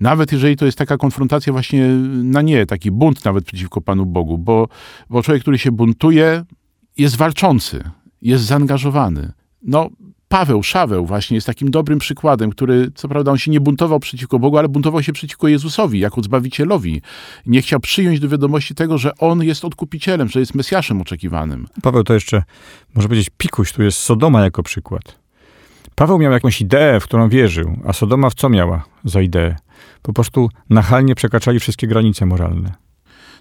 Nawet 0.00 0.32
jeżeli 0.32 0.56
to 0.56 0.66
jest 0.66 0.78
taka 0.78 0.96
konfrontacja 0.96 1.52
właśnie 1.52 1.86
na 2.22 2.42
nie, 2.42 2.66
taki 2.66 2.90
bunt 2.90 3.24
nawet 3.24 3.44
przeciwko 3.44 3.80
Panu 3.80 4.06
Bogu, 4.06 4.38
bo, 4.38 4.68
bo 5.10 5.22
człowiek, 5.22 5.42
który 5.42 5.58
się 5.58 5.72
buntuje, 5.72 6.44
jest 6.98 7.16
walczący, 7.16 7.90
jest 8.22 8.44
zaangażowany. 8.44 9.32
No, 9.62 9.88
Paweł, 10.28 10.62
Szaweł 10.62 11.06
właśnie 11.06 11.34
jest 11.34 11.46
takim 11.46 11.70
dobrym 11.70 11.98
przykładem, 11.98 12.50
który, 12.50 12.90
co 12.94 13.08
prawda, 13.08 13.32
on 13.32 13.38
się 13.38 13.50
nie 13.50 13.60
buntował 13.60 14.00
przeciwko 14.00 14.38
Bogu, 14.38 14.58
ale 14.58 14.68
buntował 14.68 15.02
się 15.02 15.12
przeciwko 15.12 15.48
Jezusowi, 15.48 15.98
jako 15.98 16.22
Zbawicielowi. 16.22 17.02
Nie 17.46 17.62
chciał 17.62 17.80
przyjąć 17.80 18.20
do 18.20 18.28
wiadomości 18.28 18.74
tego, 18.74 18.98
że 18.98 19.16
On 19.18 19.42
jest 19.42 19.64
odkupicielem, 19.64 20.28
że 20.28 20.40
jest 20.40 20.54
Mesjaszem 20.54 21.00
oczekiwanym. 21.00 21.66
Paweł 21.82 22.04
to 22.04 22.14
jeszcze, 22.14 22.42
może 22.94 23.08
powiedzieć, 23.08 23.30
pikuś, 23.38 23.72
tu 23.72 23.82
jest 23.82 23.98
Sodoma 23.98 24.44
jako 24.44 24.62
przykład. 24.62 25.25
Paweł 25.96 26.18
miał 26.18 26.32
jakąś 26.32 26.60
ideę, 26.60 27.00
w 27.00 27.04
którą 27.04 27.28
wierzył, 27.28 27.76
a 27.86 27.92
Sodoma 27.92 28.30
w 28.30 28.34
co 28.34 28.48
miała 28.48 28.84
za 29.04 29.20
ideę? 29.20 29.56
Po 30.02 30.12
prostu 30.12 30.48
nachalnie 30.70 31.14
przekraczali 31.14 31.60
wszystkie 31.60 31.86
granice 31.86 32.26
moralne. 32.26 32.74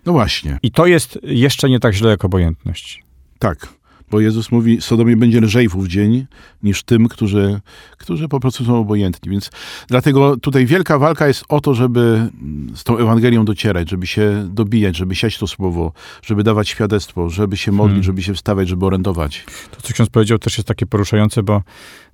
No 0.05 0.11
właśnie, 0.13 0.59
I 0.63 0.71
to 0.71 0.85
jest 0.85 1.19
jeszcze 1.23 1.69
nie 1.69 1.79
tak 1.79 1.93
źle 1.93 2.09
jak 2.09 2.25
obojętność. 2.25 3.03
tak. 3.39 3.67
Bo 4.11 4.19
Jezus 4.19 4.51
mówi, 4.51 4.81
Sodomie 4.81 5.17
będzie 5.17 5.41
lżej 5.41 5.69
w 5.69 5.87
dzień 5.87 6.25
niż 6.63 6.83
tym, 6.83 7.07
którzy, 7.07 7.59
którzy 7.97 8.27
po 8.27 8.39
prostu 8.39 8.65
są 8.65 8.79
obojętni. 8.79 9.31
Więc 9.31 9.49
dlatego 9.87 10.37
tutaj 10.37 10.65
wielka 10.65 10.99
walka 10.99 11.27
jest 11.27 11.45
o 11.49 11.61
to, 11.61 11.73
żeby 11.73 12.29
z 12.75 12.83
tą 12.83 12.97
Ewangelią 12.97 13.45
docierać, 13.45 13.89
żeby 13.89 14.07
się 14.07 14.49
dobijać, 14.51 14.97
żeby 14.97 15.15
siać 15.15 15.37
to 15.37 15.47
słowo, 15.47 15.93
żeby 16.21 16.43
dawać 16.43 16.69
świadectwo, 16.69 17.29
żeby 17.29 17.57
się 17.57 17.71
modlić, 17.71 17.95
Hmm. 17.95 18.03
żeby 18.03 18.21
się 18.23 18.33
wstawać, 18.33 18.67
żeby 18.69 18.85
orędować. 18.85 19.45
To, 19.71 19.81
co 19.81 19.93
ksiądz 19.93 20.09
powiedział, 20.09 20.37
też 20.37 20.57
jest 20.57 20.67
takie 20.67 20.85
poruszające, 20.85 21.43
bo 21.43 21.61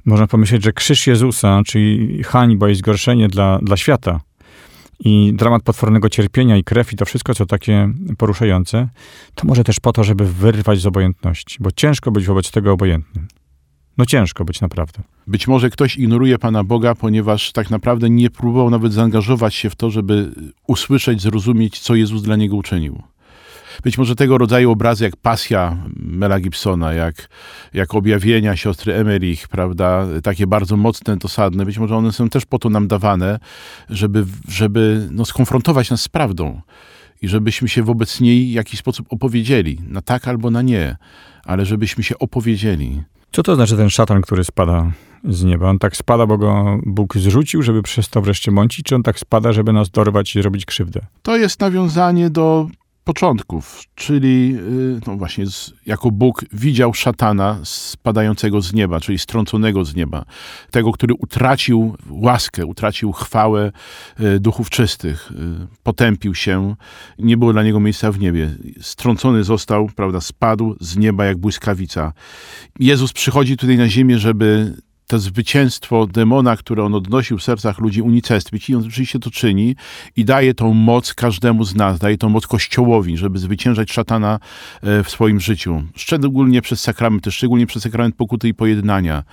można 0.06 0.28
pomyśleć, 0.28 0.64
że 0.64 0.74
krzyż 0.74 1.08
Jezusa, 1.08 1.62
czyli 1.66 2.24
hańba 2.24 2.70
i 2.70 2.76
zgorszenie 2.76 3.28
dla, 3.28 3.60
dla 3.60 3.78
świata 3.78 4.20
i 5.06 5.34
dramat 5.34 5.64
potwornego 5.64 6.10
cierpienia 6.10 6.58
i 6.58 6.64
krew 6.64 6.94
i 6.94 6.96
to 6.96 7.06
wszystko, 7.06 7.36
co 7.36 7.46
takie 7.46 7.94
poruszające, 8.18 8.90
to 9.36 9.48
może 9.48 9.64
też 9.64 9.80
po 9.80 9.94
to, 9.94 10.04
żeby 10.04 10.26
wyrwać 10.26 10.80
z 10.80 10.86
obojętności, 10.86 11.58
bo 11.60 11.72
ciężko 11.72 12.12
być 12.12 12.26
wobec 12.26 12.52
tego 12.52 12.72
obojętnym. 12.72 13.28
No 13.98 14.06
ciężko 14.06 14.46
być 14.46 14.62
naprawdę. 14.62 15.02
Być 15.28 15.48
może 15.48 15.70
ktoś 15.70 15.98
ignoruje 15.98 16.40
Pana 16.40 16.64
Boga, 16.64 16.96
ponieważ 16.96 17.52
tak 17.52 17.70
naprawdę 17.70 18.10
nie 18.10 18.30
próbował 18.30 18.70
nawet 18.70 18.94
zaangażować 18.94 19.56
się 19.56 19.70
w 19.70 19.76
to, 19.76 19.90
żeby 19.90 20.32
usłyszeć, 20.68 21.22
zrozumieć, 21.22 21.80
co 21.80 21.96
Jezus 21.96 22.22
dla 22.22 22.36
niego 22.36 22.56
uczynił. 22.56 23.04
Być 23.84 23.98
może 23.98 24.16
tego 24.16 24.38
rodzaju 24.38 24.72
obrazy 24.72 25.04
jak 25.04 25.16
pasja 25.16 25.78
Mela 25.96 26.40
Gibsona, 26.40 26.94
jak, 26.94 27.30
jak 27.74 27.96
objawienia 27.96 28.56
siostry 28.56 28.94
Emerich, 28.94 29.48
prawda, 29.48 30.06
takie 30.24 30.48
bardzo 30.48 30.78
mocne, 30.78 31.18
dosadne, 31.18 31.66
być 31.66 31.78
może 31.78 31.96
one 31.96 32.12
są 32.12 32.30
też 32.30 32.46
po 32.46 32.60
to 32.60 32.70
nam 32.70 32.88
dawane, 32.88 33.40
żeby, 33.90 34.26
żeby 34.48 35.08
no, 35.12 35.26
skonfrontować 35.26 35.90
nas 35.90 36.02
z 36.02 36.10
prawdą 36.10 36.62
i 37.22 37.28
żebyśmy 37.28 37.70
się 37.70 37.84
wobec 37.84 38.22
niej 38.22 38.52
w 38.52 38.54
jakiś 38.54 38.80
sposób 38.80 39.08
opowiedzieli, 39.10 39.80
na 39.88 40.02
tak 40.02 40.28
albo 40.28 40.52
na 40.52 40.62
nie, 40.62 40.98
ale 41.46 41.66
żebyśmy 41.66 42.04
się 42.04 42.20
opowiedzieli. 42.20 43.04
Co 43.32 43.44
to 43.44 43.56
znaczy 43.56 43.78
ten 43.78 43.90
szatan, 43.90 44.22
który 44.22 44.44
spada 44.44 44.92
z 45.24 45.44
nieba? 45.44 45.70
On 45.70 45.80
tak 45.80 45.98
spada, 45.98 46.26
bo 46.26 46.38
go 46.38 46.80
Bóg 46.86 47.18
zrzucił, 47.18 47.62
żeby 47.62 47.82
przestał 47.82 48.24
wreszcie 48.24 48.52
mącić, 48.52 48.86
czy 48.86 48.96
on 48.96 49.04
tak 49.04 49.20
spada, 49.20 49.54
żeby 49.54 49.74
nas 49.74 49.90
dorwać 49.90 50.36
i 50.36 50.42
zrobić 50.42 50.66
krzywdę? 50.66 51.02
To 51.24 51.38
jest 51.38 51.60
nawiązanie 51.60 52.30
do 52.30 52.68
początków, 53.04 53.84
czyli 53.96 54.56
y, 54.98 55.00
no 55.08 55.18
właśnie 55.18 55.46
z, 55.46 55.74
jako 55.86 56.12
Bóg 56.12 56.46
widział 56.54 56.94
szatana 56.94 57.60
spadającego 57.64 58.62
z 58.62 58.74
nieba, 58.74 59.00
czyli 59.00 59.20
strąconego 59.20 59.86
z 59.86 59.96
nieba, 59.96 60.26
tego, 60.72 60.92
który 60.92 61.14
utracił 61.14 61.96
łaskę, 62.10 62.66
utracił 62.66 63.12
chwałę 63.12 63.72
y, 64.20 64.40
duchów 64.40 64.70
czystych, 64.70 65.32
y, 65.32 65.36
potępił 65.84 66.36
się, 66.36 66.76
nie 67.20 67.38
było 67.38 67.54
dla 67.54 67.64
niego 67.64 67.80
miejsca 67.80 68.12
w 68.12 68.20
niebie. 68.20 68.56
Strącony 68.82 69.44
został, 69.44 69.90
prawda, 69.96 70.22
spadł 70.22 70.76
z 70.80 70.98
nieba 70.98 71.26
jak 71.26 71.38
błyskawica. 71.38 72.14
Jezus 72.80 73.14
przychodzi 73.14 73.58
tutaj 73.58 73.78
na 73.78 73.90
ziemię, 73.90 74.20
żeby 74.20 74.74
to 75.12 75.20
zwycięstwo 75.20 76.08
demona, 76.08 76.58
które 76.58 76.84
on 76.84 76.96
odnosił 76.96 77.38
w 77.38 77.44
sercach 77.44 77.80
ludzi, 77.80 78.02
unicestwić. 78.02 78.70
I 78.70 78.76
on 78.76 78.88
oczywiście 78.88 79.20
to 79.20 79.32
czyni 79.32 79.76
i 80.16 80.26
daje 80.26 80.54
tą 80.54 80.74
moc 80.74 81.14
każdemu 81.14 81.64
z 81.64 81.76
nas, 81.76 82.00
daje 82.00 82.18
tą 82.18 82.30
moc 82.30 82.48
Kościołowi, 82.48 83.18
żeby 83.18 83.40
zwyciężać 83.40 83.92
szatana 83.92 84.40
e, 84.82 85.04
w 85.04 85.10
swoim 85.10 85.40
życiu. 85.40 85.84
Szczególnie 85.96 86.62
przez 86.62 86.82
sakramenty, 86.82 87.32
szczególnie 87.32 87.68
przez 87.68 87.84
sakrament 87.84 88.16
pokuty 88.16 88.48
i 88.48 88.54
pojednania. 88.54 89.24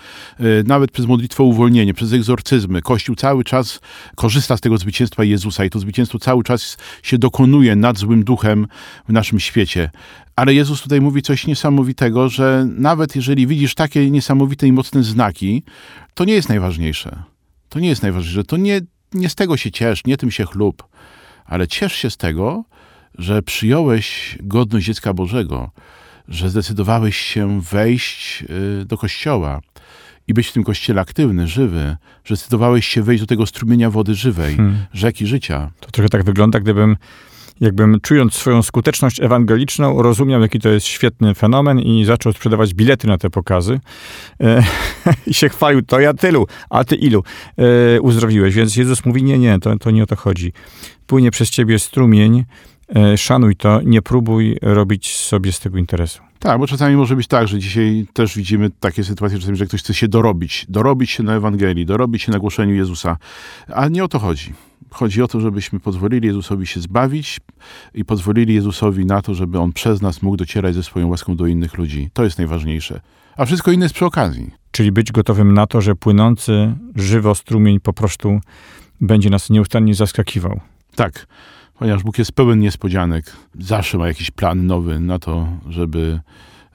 E, 0.40 0.42
Nawet 0.66 0.90
przez 0.90 1.06
modlitwę 1.06 1.42
uwolnienie, 1.42 1.94
przez 1.94 2.12
egzorcyzmy. 2.12 2.82
Kościół 2.82 3.14
cały 3.14 3.44
czas 3.44 3.80
korzysta 4.16 4.56
z 4.56 4.60
tego 4.60 4.78
zwycięstwa 4.78 5.24
Jezusa 5.24 5.64
i 5.64 5.70
to 5.70 5.78
zwycięstwo 5.78 6.18
cały 6.18 6.44
czas 6.44 6.76
się 7.02 7.18
dokonuje 7.18 7.76
nad 7.76 7.98
złym 7.98 8.24
duchem 8.24 8.66
w 9.08 9.12
naszym 9.12 9.40
świecie. 9.40 9.90
Ale 10.38 10.54
Jezus 10.54 10.82
tutaj 10.82 11.00
mówi 11.00 11.22
coś 11.22 11.46
niesamowitego, 11.46 12.28
że 12.28 12.66
nawet 12.76 13.16
jeżeli 13.16 13.46
widzisz 13.46 13.74
takie 13.74 14.10
niesamowite 14.10 14.66
i 14.66 14.72
mocne 14.72 15.02
znaki, 15.02 15.62
to 16.14 16.24
nie 16.24 16.32
jest 16.32 16.48
najważniejsze. 16.48 17.22
To 17.68 17.80
nie 17.80 17.88
jest 17.88 18.02
najważniejsze. 18.02 18.44
To 18.44 18.56
nie, 18.56 18.80
nie 19.14 19.28
z 19.28 19.34
tego 19.34 19.56
się 19.56 19.70
ciesz, 19.70 20.04
nie 20.04 20.16
tym 20.16 20.30
się 20.30 20.44
chlub, 20.44 20.88
ale 21.44 21.68
ciesz 21.68 21.92
się 21.92 22.10
z 22.10 22.16
tego, 22.16 22.64
że 23.18 23.42
przyjąłeś 23.42 24.38
godność 24.40 24.86
dziecka 24.86 25.14
Bożego, 25.14 25.70
że 26.28 26.50
zdecydowałeś 26.50 27.16
się 27.16 27.60
wejść 27.60 28.44
y, 28.80 28.84
do 28.84 28.98
kościoła 28.98 29.60
i 30.28 30.34
być 30.34 30.46
w 30.46 30.52
tym 30.52 30.64
kościele 30.64 31.00
aktywny, 31.00 31.48
żywy, 31.48 31.96
że 32.24 32.36
zdecydowałeś 32.36 32.86
się 32.86 33.02
wejść 33.02 33.22
do 33.22 33.26
tego 33.26 33.46
strumienia 33.46 33.90
wody 33.90 34.14
żywej, 34.14 34.56
Hmm. 34.56 34.86
rzeki 34.92 35.26
życia. 35.26 35.70
To 35.80 35.90
trochę 35.90 36.08
tak 36.08 36.24
wygląda, 36.24 36.60
gdybym, 36.60 36.96
jakbym 37.60 38.00
czując 38.00 38.34
swoją 38.34 38.62
skuteczność 38.62 39.20
ewangeliczną, 39.20 40.02
rozumiał, 40.02 40.40
jaki 40.40 40.60
to 40.60 40.68
jest 40.68 40.86
świetny 40.86 41.34
fenomen 41.34 41.78
i 41.78 42.04
zaczął 42.04 42.32
sprzedawać 42.32 42.74
bilety 42.74 43.06
na 43.06 43.18
te 43.18 43.30
pokazy 43.30 43.80
e, 44.40 44.62
i 45.26 45.34
się 45.34 45.48
chwalił, 45.48 45.82
to 45.82 46.00
ja 46.00 46.14
tylu, 46.14 46.46
a 46.70 46.84
ty 46.84 46.96
ilu 46.96 47.24
e, 47.56 48.00
uzdrowiłeś. 48.00 48.54
Więc 48.54 48.76
Jezus 48.76 49.04
mówi, 49.04 49.22
nie, 49.22 49.38
nie, 49.38 49.58
to, 49.58 49.78
to 49.78 49.90
nie 49.90 50.02
o 50.02 50.06
to 50.06 50.16
chodzi. 50.16 50.52
Płynie 51.06 51.30
przez 51.30 51.50
ciebie 51.50 51.78
strumień, 51.78 52.44
e, 52.96 53.16
szanuj 53.16 53.56
to, 53.56 53.80
nie 53.82 54.02
próbuj 54.02 54.58
robić 54.62 55.16
sobie 55.16 55.52
z 55.52 55.60
tego 55.60 55.78
interesu. 55.78 56.27
Tak, 56.38 56.58
bo 56.58 56.66
czasami 56.66 56.96
może 56.96 57.16
być 57.16 57.26
tak, 57.26 57.48
że 57.48 57.58
dzisiaj 57.58 58.06
też 58.12 58.36
widzimy 58.36 58.70
takie 58.70 59.04
sytuacje, 59.04 59.38
czasami, 59.38 59.56
że 59.56 59.66
ktoś 59.66 59.82
chce 59.82 59.94
się 59.94 60.08
dorobić, 60.08 60.66
dorobić 60.68 61.10
się 61.10 61.22
na 61.22 61.34
Ewangelii, 61.34 61.86
dorobić 61.86 62.22
się 62.22 62.32
na 62.32 62.38
głoszeniu 62.38 62.74
Jezusa, 62.74 63.16
a 63.74 63.88
nie 63.88 64.04
o 64.04 64.08
to 64.08 64.18
chodzi. 64.18 64.52
Chodzi 64.90 65.22
o 65.22 65.28
to, 65.28 65.40
żebyśmy 65.40 65.80
pozwolili 65.80 66.26
Jezusowi 66.26 66.66
się 66.66 66.80
zbawić 66.80 67.40
i 67.94 68.04
pozwolili 68.04 68.54
Jezusowi 68.54 69.06
na 69.06 69.22
to, 69.22 69.34
żeby 69.34 69.58
On 69.58 69.72
przez 69.72 70.02
nas 70.02 70.22
mógł 70.22 70.36
docierać 70.36 70.74
ze 70.74 70.82
swoją 70.82 71.08
łaską 71.08 71.36
do 71.36 71.46
innych 71.46 71.78
ludzi. 71.78 72.10
To 72.12 72.24
jest 72.24 72.38
najważniejsze. 72.38 73.00
A 73.36 73.44
wszystko 73.44 73.72
inne 73.72 73.84
jest 73.84 73.94
przy 73.94 74.04
okazji. 74.04 74.50
Czyli 74.70 74.92
być 74.92 75.12
gotowym 75.12 75.54
na 75.54 75.66
to, 75.66 75.80
że 75.80 75.94
płynący 75.94 76.74
żywo 76.96 77.34
strumień 77.34 77.80
po 77.80 77.92
prostu 77.92 78.40
będzie 79.00 79.30
nas 79.30 79.50
nieustannie 79.50 79.94
zaskakiwał. 79.94 80.60
Tak, 80.94 81.26
ponieważ 81.78 82.02
Bóg 82.02 82.18
jest 82.18 82.32
pełen 82.32 82.60
niespodzianek. 82.60 83.32
Zawsze 83.58 83.98
ma 83.98 84.08
jakiś 84.08 84.30
plan 84.30 84.66
nowy 84.66 85.00
na 85.00 85.18
to, 85.18 85.48
żeby 85.68 86.20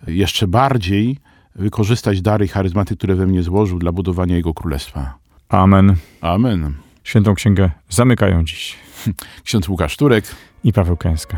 jeszcze 0.07 0.47
bardziej 0.47 1.17
wykorzystać 1.55 2.21
dary 2.21 2.45
i 2.45 2.47
charyzmaty, 2.47 2.97
które 2.97 3.15
we 3.15 3.27
mnie 3.27 3.43
złożył 3.43 3.79
dla 3.79 3.91
budowania 3.91 4.35
Jego 4.35 4.53
Królestwa. 4.53 5.13
Amen. 5.49 5.95
Amen. 6.21 6.73
Świętą 7.03 7.35
Księgę 7.35 7.71
zamykają 7.89 8.43
dziś. 8.43 8.75
Ksiądz 9.45 9.69
Łukasz 9.69 9.97
Turek. 9.97 10.25
I 10.63 10.73
Paweł 10.73 10.97
Kęska. 10.97 11.37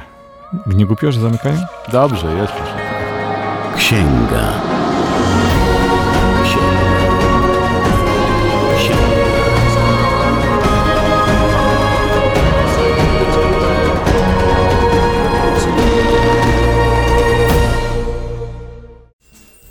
Nie 0.67 0.85
głupio, 0.85 1.11
że 1.11 1.21
zamykają? 1.21 1.57
Dobrze, 1.91 2.35
jest 2.35 2.53
proszę. 2.53 2.77
Księga. 3.77 4.15
Księga. 4.27 4.74